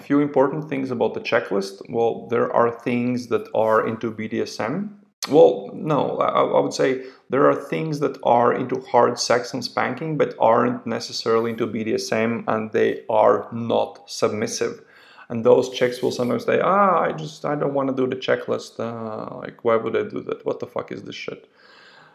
[0.00, 1.82] few important things about the checklist.
[1.90, 4.90] Well, there are things that are into BDSM
[5.28, 9.64] well, no, I, I, would say there are things that are into hard sex and
[9.64, 14.82] spanking, but aren't necessarily into BDSM and they are not submissive.
[15.28, 18.16] And those chicks will sometimes say, ah, I just, I don't want to do the
[18.16, 18.80] checklist.
[18.80, 20.46] Uh, like, why would I do that?
[20.46, 21.50] What the fuck is this shit?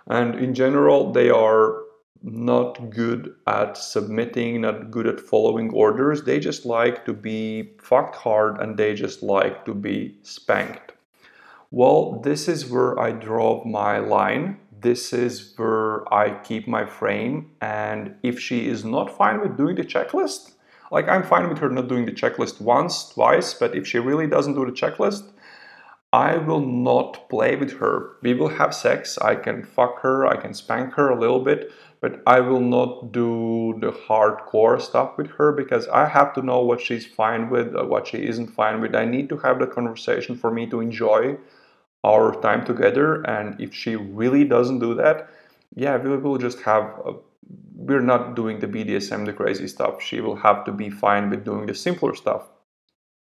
[0.07, 1.83] And in general, they are
[2.23, 6.23] not good at submitting, not good at following orders.
[6.23, 10.92] They just like to be fucked hard and they just like to be spanked.
[11.75, 14.59] Well, this is where I draw my line.
[14.79, 17.49] This is where I keep my frame.
[17.61, 20.51] And if she is not fine with doing the checklist,
[20.91, 24.27] like I'm fine with her not doing the checklist once, twice, but if she really
[24.27, 25.31] doesn't do the checklist,
[26.13, 28.17] I will not play with her.
[28.21, 29.17] We will have sex.
[29.17, 31.71] I can fuck her, I can spank her a little bit,
[32.01, 36.61] but I will not do the hardcore stuff with her because I have to know
[36.61, 38.93] what she's fine with, uh, what she isn't fine with.
[38.93, 41.39] I need to have that conversation for me to enjoy
[42.03, 43.21] our time together.
[43.23, 45.29] And if she really doesn't do that,
[45.75, 46.83] yeah, we will just have.
[47.05, 47.13] A,
[47.75, 50.01] we're not doing the BDSM, the crazy stuff.
[50.01, 52.43] She will have to be fine with doing the simpler stuff.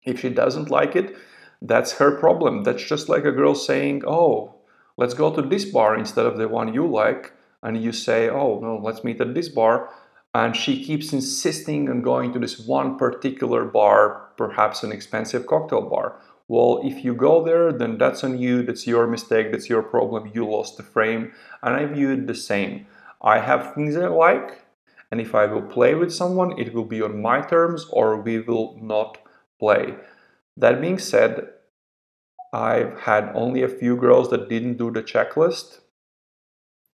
[0.04, 1.16] If she doesn't like it,
[1.62, 2.64] that's her problem.
[2.64, 4.54] That's just like a girl saying, "Oh,
[4.96, 8.58] let's go to this bar instead of the one you like," and you say, "Oh,
[8.60, 9.90] no, let's meet at this bar."
[10.34, 15.82] And she keeps insisting on going to this one particular bar, perhaps an expensive cocktail
[15.82, 16.20] bar.
[16.48, 18.62] Well, if you go there, then that's on you.
[18.62, 19.52] That's your mistake.
[19.52, 20.30] That's your problem.
[20.34, 21.32] You lost the frame.
[21.62, 22.86] And I view it the same.
[23.20, 24.62] I have things I like,
[25.10, 28.38] and if I will play with someone, it will be on my terms or we
[28.40, 29.18] will not
[29.58, 29.94] play.
[30.56, 31.48] That being said,
[32.52, 35.80] I've had only a few girls that didn't do the checklist,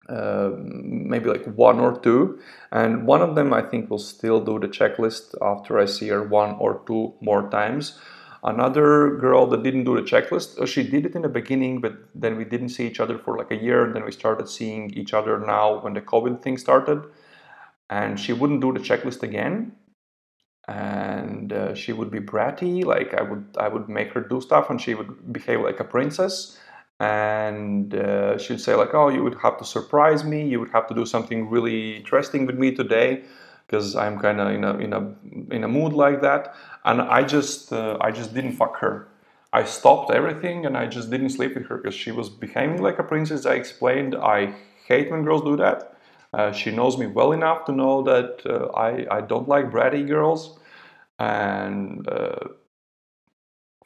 [0.09, 2.39] uh, maybe like one or two,
[2.71, 6.23] and one of them I think will still do the checklist after I see her
[6.23, 7.99] one or two more times.
[8.43, 11.95] Another girl that didn't do the checklist, uh, she did it in the beginning, but
[12.15, 13.85] then we didn't see each other for like a year.
[13.85, 17.05] And then we started seeing each other now when the COVID thing started.
[17.91, 19.73] And she wouldn't do the checklist again.
[20.69, 24.71] And uh, she would be bratty, like I would, I would make her do stuff,
[24.71, 26.59] and she would behave like a princess.
[27.01, 30.47] And uh, she'd say like, "Oh, you would have to surprise me.
[30.47, 33.25] You would have to do something really interesting with me today."
[33.71, 36.55] Because I'm kind of in a in a in a mood like that,
[36.85, 39.09] and I just uh, I just didn't fuck her.
[39.53, 42.99] I stopped everything and I just didn't sleep with her because she was behaving like
[42.99, 43.47] a princess.
[43.47, 44.55] I explained I
[44.87, 45.97] hate when girls do that.
[46.33, 50.07] Uh, she knows me well enough to know that uh, I I don't like bratty
[50.07, 50.59] girls,
[51.21, 52.49] and uh,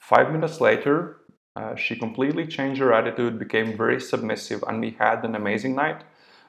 [0.01, 1.19] five minutes later.
[1.57, 6.03] Uh, she completely changed her attitude, became very submissive, and we had an amazing night.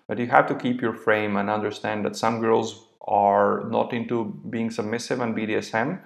[0.08, 4.26] But you have to keep your frame and understand that some girls are not into
[4.50, 6.00] being submissive and BDSM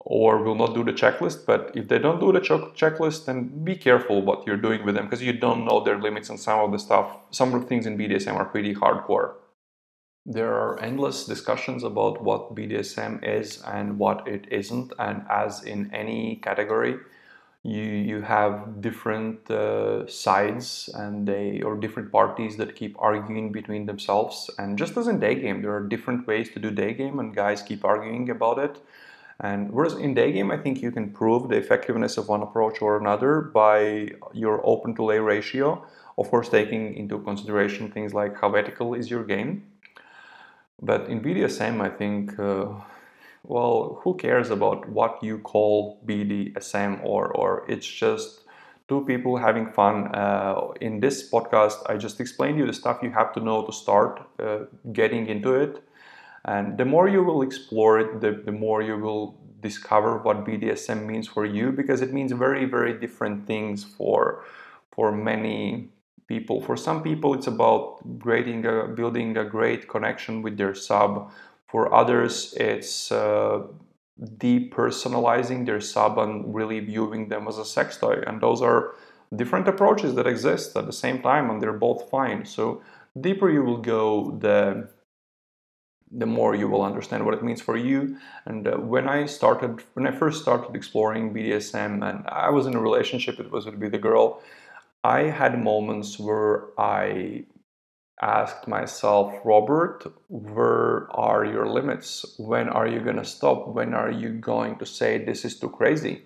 [0.00, 1.44] or will not do the checklist.
[1.46, 4.94] But if they don't do the ch- checklist, then be careful what you're doing with
[4.94, 7.66] them because you don't know their limits and some of the stuff, some of the
[7.66, 9.34] things in BDSM are pretty hardcore.
[10.24, 15.92] There are endless discussions about what BDSM is and what it isn't, and as in
[15.94, 16.98] any category,
[17.64, 23.86] you you have different uh, sides and they or different parties that keep arguing between
[23.86, 24.50] themselves.
[24.58, 27.34] And just as in day game there are different ways to do day game and
[27.34, 28.78] guys keep arguing about it.
[29.40, 32.80] And whereas in day game i think you can prove the effectiveness of one approach
[32.80, 35.84] or another by your open to lay ratio.
[36.16, 39.64] Of course taking into consideration things like how ethical is your game.
[40.80, 42.66] But in bdsm i think uh,
[43.44, 48.40] well, who cares about what you call BDSM or or it's just
[48.88, 50.14] two people having fun.
[50.14, 53.72] Uh, in this podcast, I just explained you the stuff you have to know to
[53.72, 54.60] start uh,
[54.92, 55.82] getting into it,
[56.44, 61.04] and the more you will explore it, the, the more you will discover what BDSM
[61.04, 64.44] means for you because it means very very different things for
[64.92, 65.90] for many
[66.28, 66.60] people.
[66.60, 71.32] For some people, it's about creating a, building a great connection with their sub
[71.68, 73.62] for others, it's uh,
[74.20, 78.22] depersonalizing their sub and really viewing them as a sex toy.
[78.26, 78.94] And those are
[79.36, 82.46] different approaches that exist at the same time, and they're both fine.
[82.46, 82.82] So,
[83.20, 84.88] deeper you will go, the
[86.10, 88.16] the more you will understand what it means for you.
[88.46, 92.74] And uh, when I started, when I first started exploring BDSM, and I was in
[92.74, 94.42] a relationship, it was with a girl.
[95.04, 97.44] I had moments where I
[98.20, 102.34] asked myself, Robert, where are your limits?
[102.38, 103.68] When are you going to stop?
[103.68, 106.22] When are you going to say this is too crazy?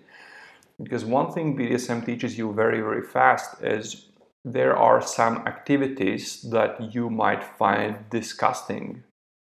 [0.81, 4.07] Because one thing BDSM teaches you very, very fast is
[4.43, 9.03] there are some activities that you might find disgusting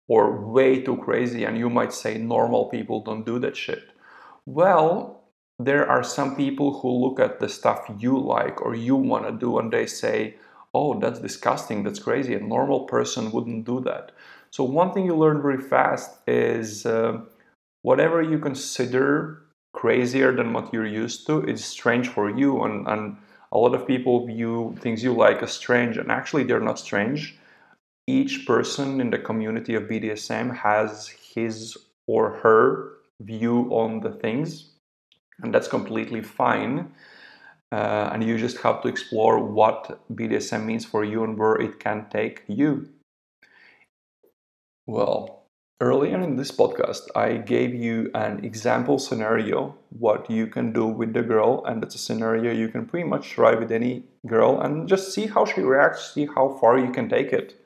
[0.09, 3.83] or way too crazy, and you might say normal people don't do that shit.
[4.45, 5.25] Well,
[5.59, 9.33] there are some people who look at the stuff you like or you want to
[9.33, 10.37] do and they say,
[10.77, 12.35] oh, that's disgusting, that's crazy.
[12.35, 14.13] A normal person wouldn't do that.
[14.51, 17.21] So, one thing you learn very fast is uh,
[17.83, 19.43] whatever you consider
[19.73, 22.63] crazier than what you're used to is strange for you.
[22.65, 23.17] And, and
[23.53, 27.39] a lot of people view things you like as strange, and actually, they're not strange.
[28.07, 31.77] Each person in the community of BDSM has his
[32.07, 32.65] or her
[33.21, 34.49] view on the things,
[35.43, 36.93] and that's completely fine
[37.77, 41.79] uh, and you just have to explore what BDSM means for you and where it
[41.79, 42.89] can take you.
[44.87, 45.43] Well,
[45.79, 51.13] earlier in this podcast, I gave you an example scenario what you can do with
[51.13, 54.89] the girl, and it's a scenario you can pretty much try with any girl and
[54.89, 57.61] just see how she reacts, see how far you can take it.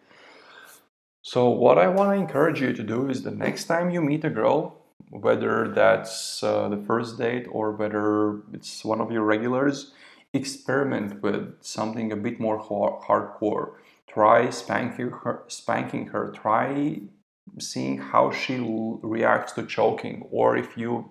[1.22, 4.24] So, what I want to encourage you to do is the next time you meet
[4.24, 4.79] a girl,
[5.10, 9.92] whether that's uh, the first date or whether it's one of your regulars,
[10.32, 13.72] experiment with something a bit more hardcore.
[14.06, 16.32] Try spanking her, spanking her.
[16.32, 17.00] Try
[17.58, 18.58] seeing how she
[19.02, 21.10] reacts to choking, or if you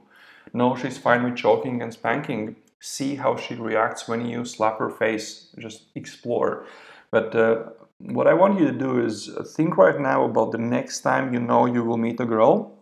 [0.54, 4.90] know she's fine with choking and spanking, see how she reacts when you slap her
[4.90, 5.54] face.
[5.58, 6.66] Just explore.
[7.12, 11.02] But uh, what I want you to do is think right now about the next
[11.02, 12.79] time you know you will meet a girl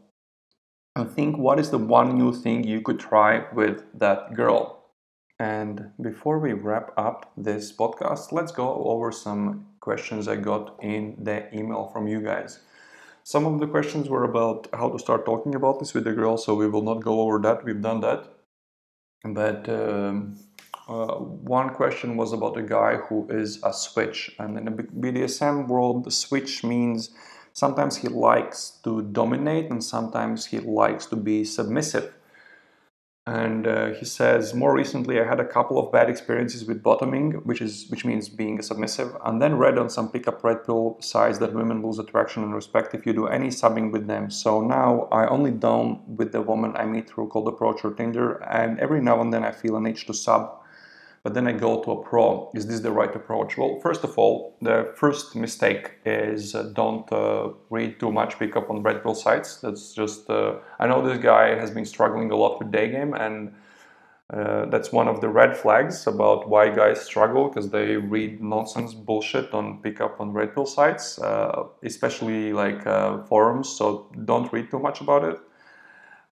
[0.97, 4.83] and think what is the one new thing you could try with that girl.
[5.39, 11.15] And before we wrap up this podcast, let's go over some questions I got in
[11.21, 12.59] the email from you guys.
[13.23, 16.35] Some of the questions were about how to start talking about this with the girl,
[16.37, 17.63] so we will not go over that.
[17.63, 18.33] We've done that.
[19.23, 20.39] But um,
[20.87, 21.15] uh,
[21.59, 26.05] one question was about a guy who is a switch, and in the BDSM world,
[26.05, 27.11] the switch means
[27.57, 32.13] sometimes he likes to dominate and sometimes he likes to be submissive.
[33.25, 37.31] And uh, he says, more recently, I had a couple of bad experiences with bottoming,
[37.49, 41.39] which is which means being submissive, and then read on some pickup red pill sites
[41.39, 44.29] that women lose attraction and respect if you do any subbing with them.
[44.29, 48.33] So now I only dom with the woman I meet through Cold Approach or Tinder,
[48.43, 50.43] and every now and then I feel an itch to sub
[51.27, 52.49] but then I go to a pro.
[52.55, 53.57] Is this the right approach?
[53.57, 58.69] Well, first of all, the first mistake is uh, don't uh, read too much pickup
[58.69, 59.57] on red pill sites.
[59.57, 63.13] That's just, uh, I know this guy has been struggling a lot with day game,
[63.13, 63.53] and
[64.29, 68.93] uh, that's one of the red flags about why guys struggle because they read nonsense
[68.93, 73.67] bullshit on pickup on red pill sites, uh, especially like uh, forums.
[73.67, 75.37] So don't read too much about it.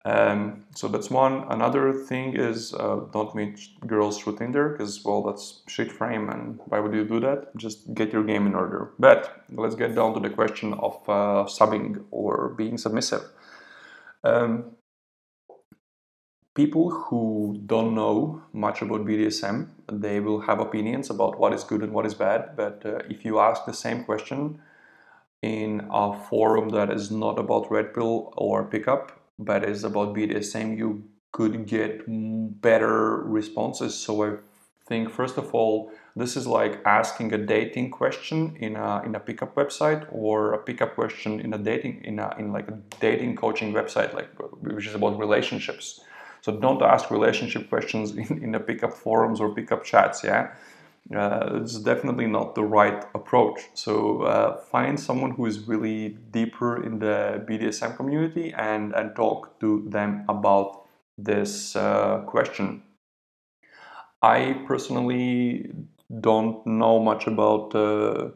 [0.08, 1.44] Um, so that's one.
[1.50, 6.58] Another thing is uh, don't meet girls through Tinder because well that's shit frame and
[6.64, 7.54] why would you do that?
[7.58, 8.90] Just get your game in order.
[8.98, 13.20] But let's get down to the question of uh, subbing or being submissive.
[14.24, 14.76] Um,
[16.54, 21.82] people who don't know much about BDSM, they will have opinions about what is good
[21.82, 22.56] and what is bad.
[22.56, 24.58] But uh, if you ask the same question
[25.42, 30.76] in a forum that is not about red pill or pickup, but it's about BDSM,
[30.76, 32.02] you could get
[32.60, 33.94] better responses.
[33.94, 34.36] So I
[34.86, 39.20] think first of all, this is like asking a dating question in a in a
[39.20, 43.36] pickup website or a pickup question in a dating in a in like a dating
[43.36, 44.28] coaching website, like
[44.60, 46.00] which is about relationships.
[46.40, 50.24] So don't ask relationship questions in, in the pickup forums or pickup chats.
[50.24, 50.52] Yeah,
[51.14, 53.60] uh, it's definitely not the right approach.
[53.74, 59.58] So uh, find someone who is really deeper in the BDSM community and, and talk
[59.60, 60.84] to them about
[61.16, 62.82] this uh, question.
[64.22, 65.70] I personally
[66.20, 68.30] don't know much about uh,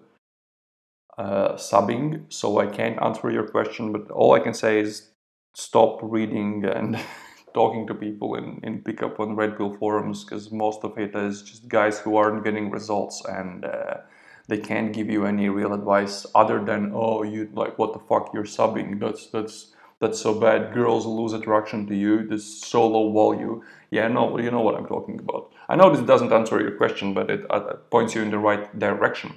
[1.18, 5.10] uh, subbing, so I can't answer your question, but all I can say is
[5.54, 6.98] stop reading and
[7.54, 11.42] talking to people in, in pickup on Red Pill forums because most of it is
[11.42, 13.98] just guys who aren't getting results and uh,
[14.48, 18.30] they can't give you any real advice other than oh you like what the fuck
[18.34, 19.00] you're subbing.
[19.00, 20.74] That's that's that's so bad.
[20.74, 22.26] Girls lose attraction to you.
[22.26, 23.62] This so low value.
[23.90, 25.52] Yeah no you know what i'm talking about.
[25.68, 28.78] I know this doesn't answer your question but it, uh, points you in the right
[28.78, 29.36] direction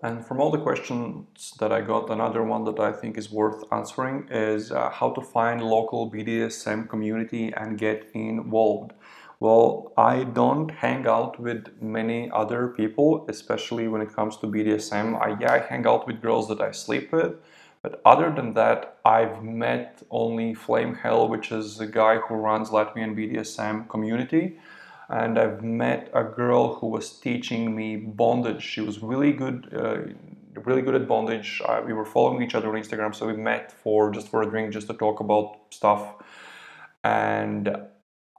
[0.00, 3.64] and from all the questions that I got, another one that I think is worth
[3.72, 8.92] answering is uh, how to find local BDSM community and get involved.
[9.40, 15.20] Well, I don't hang out with many other people, especially when it comes to BDSM.
[15.20, 17.34] I, yeah, I hang out with girls that I sleep with,
[17.82, 22.70] but other than that, I've met only Flame Hell, which is a guy who runs
[22.70, 24.58] Latvian BDSM community
[25.08, 28.62] and I've met a girl who was teaching me bondage.
[28.62, 31.62] She was really good, uh, really good at bondage.
[31.86, 34.72] We were following each other on Instagram, so we met for just for a drink,
[34.72, 36.02] just to talk about stuff.
[37.04, 37.74] And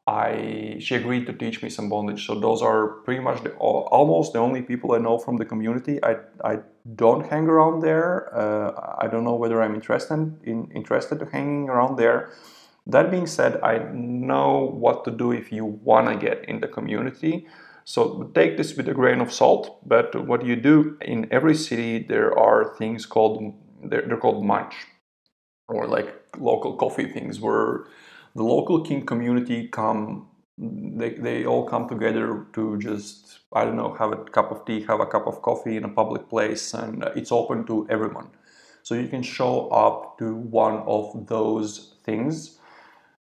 [0.06, 2.26] I she agreed to teach me some bondage.
[2.28, 6.04] So those are pretty much the, almost the only people I know from the community.
[6.04, 6.60] I I
[6.96, 8.36] don't hang around there.
[8.36, 12.32] Uh, I don't know whether I'm interested in interested in hanging around there
[12.90, 16.68] that being said, I know what to do if you want to get in the
[16.68, 17.48] community.
[17.86, 19.88] So take this with a grain of salt.
[19.88, 23.53] But what you do in every city, there are things called
[23.84, 24.76] they're, they're called munch,
[25.68, 27.86] or like local coffee things, where
[28.36, 30.28] the local kink community come.
[30.61, 34.82] They, they all come together to just I don't know have a cup of tea,
[34.82, 38.28] have a cup of coffee in a public place, and it's open to everyone.
[38.84, 42.59] So you can show up to one of those things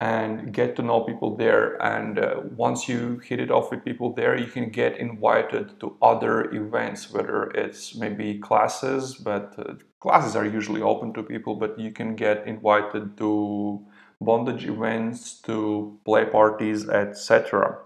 [0.03, 1.81] and get to know people there.
[1.81, 5.97] And uh, once you hit it off with people there, you can get invited to
[6.03, 11.79] other events, whether it's maybe classes, but uh, classes are usually open to people, but
[11.79, 13.81] you can get invited to
[14.21, 17.79] bondage events, to play parties, etc.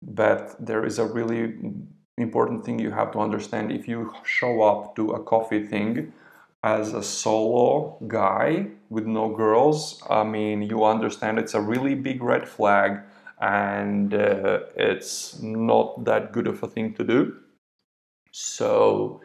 [0.00, 1.44] but there is a really
[2.16, 6.12] important thing you have to understand if you show up to a coffee thing
[6.64, 12.22] as a solo guy with no girls i mean you understand it's a really big
[12.22, 13.00] red flag
[13.40, 17.36] and uh, it's not that good of a thing to do
[18.30, 19.20] so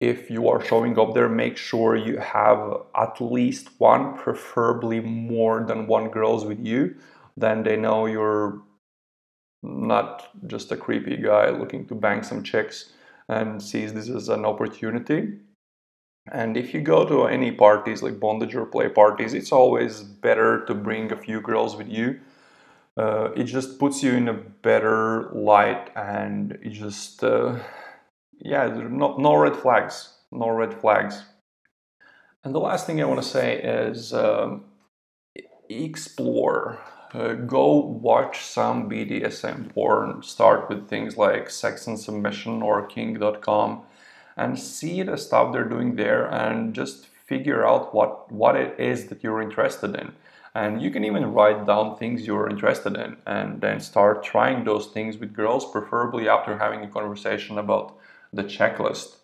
[0.00, 2.60] if you are showing up there make sure you have
[2.96, 6.94] at least one preferably more than one girls with you
[7.36, 8.60] then they know you're
[9.62, 12.92] not just a creepy guy looking to bang some chicks
[13.28, 15.38] and sees this as an opportunity.
[16.30, 20.64] And if you go to any parties like bondage or play parties, it's always better
[20.66, 22.20] to bring a few girls with you.
[22.96, 27.58] Uh, it just puts you in a better light and it just, uh,
[28.38, 31.22] yeah, no, no red flags, no red flags.
[32.44, 34.64] And the last thing I want to say is um,
[35.68, 36.78] explore
[37.14, 40.22] uh, go watch some BDSM porn.
[40.22, 43.82] Start with things like Sex and Submission or Kink.com
[44.36, 49.06] and see the stuff they're doing there and just figure out what, what it is
[49.06, 50.12] that you're interested in.
[50.54, 54.86] And you can even write down things you're interested in and then start trying those
[54.88, 57.96] things with girls, preferably after having a conversation about
[58.32, 59.16] the checklist.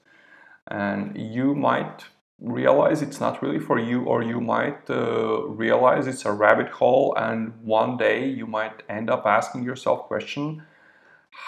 [0.66, 2.04] And you might
[2.40, 7.14] realize it's not really for you or you might uh, realize it's a rabbit hole
[7.16, 10.62] and one day you might end up asking yourself question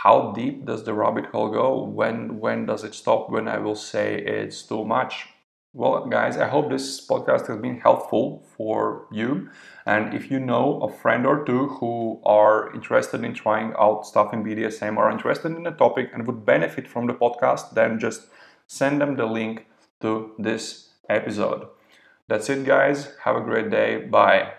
[0.02, 3.74] how deep does the rabbit hole go when when does it stop when i will
[3.74, 5.26] say it's too much
[5.72, 9.48] well guys i hope this podcast has been helpful for you
[9.86, 14.32] and if you know a friend or two who are interested in trying out stuff
[14.32, 18.26] in bdsm or interested in the topic and would benefit from the podcast then just
[18.66, 19.66] send them the link
[20.00, 21.68] to this episode.
[22.28, 23.14] That's it, guys.
[23.24, 23.98] Have a great day.
[23.98, 24.52] Bye.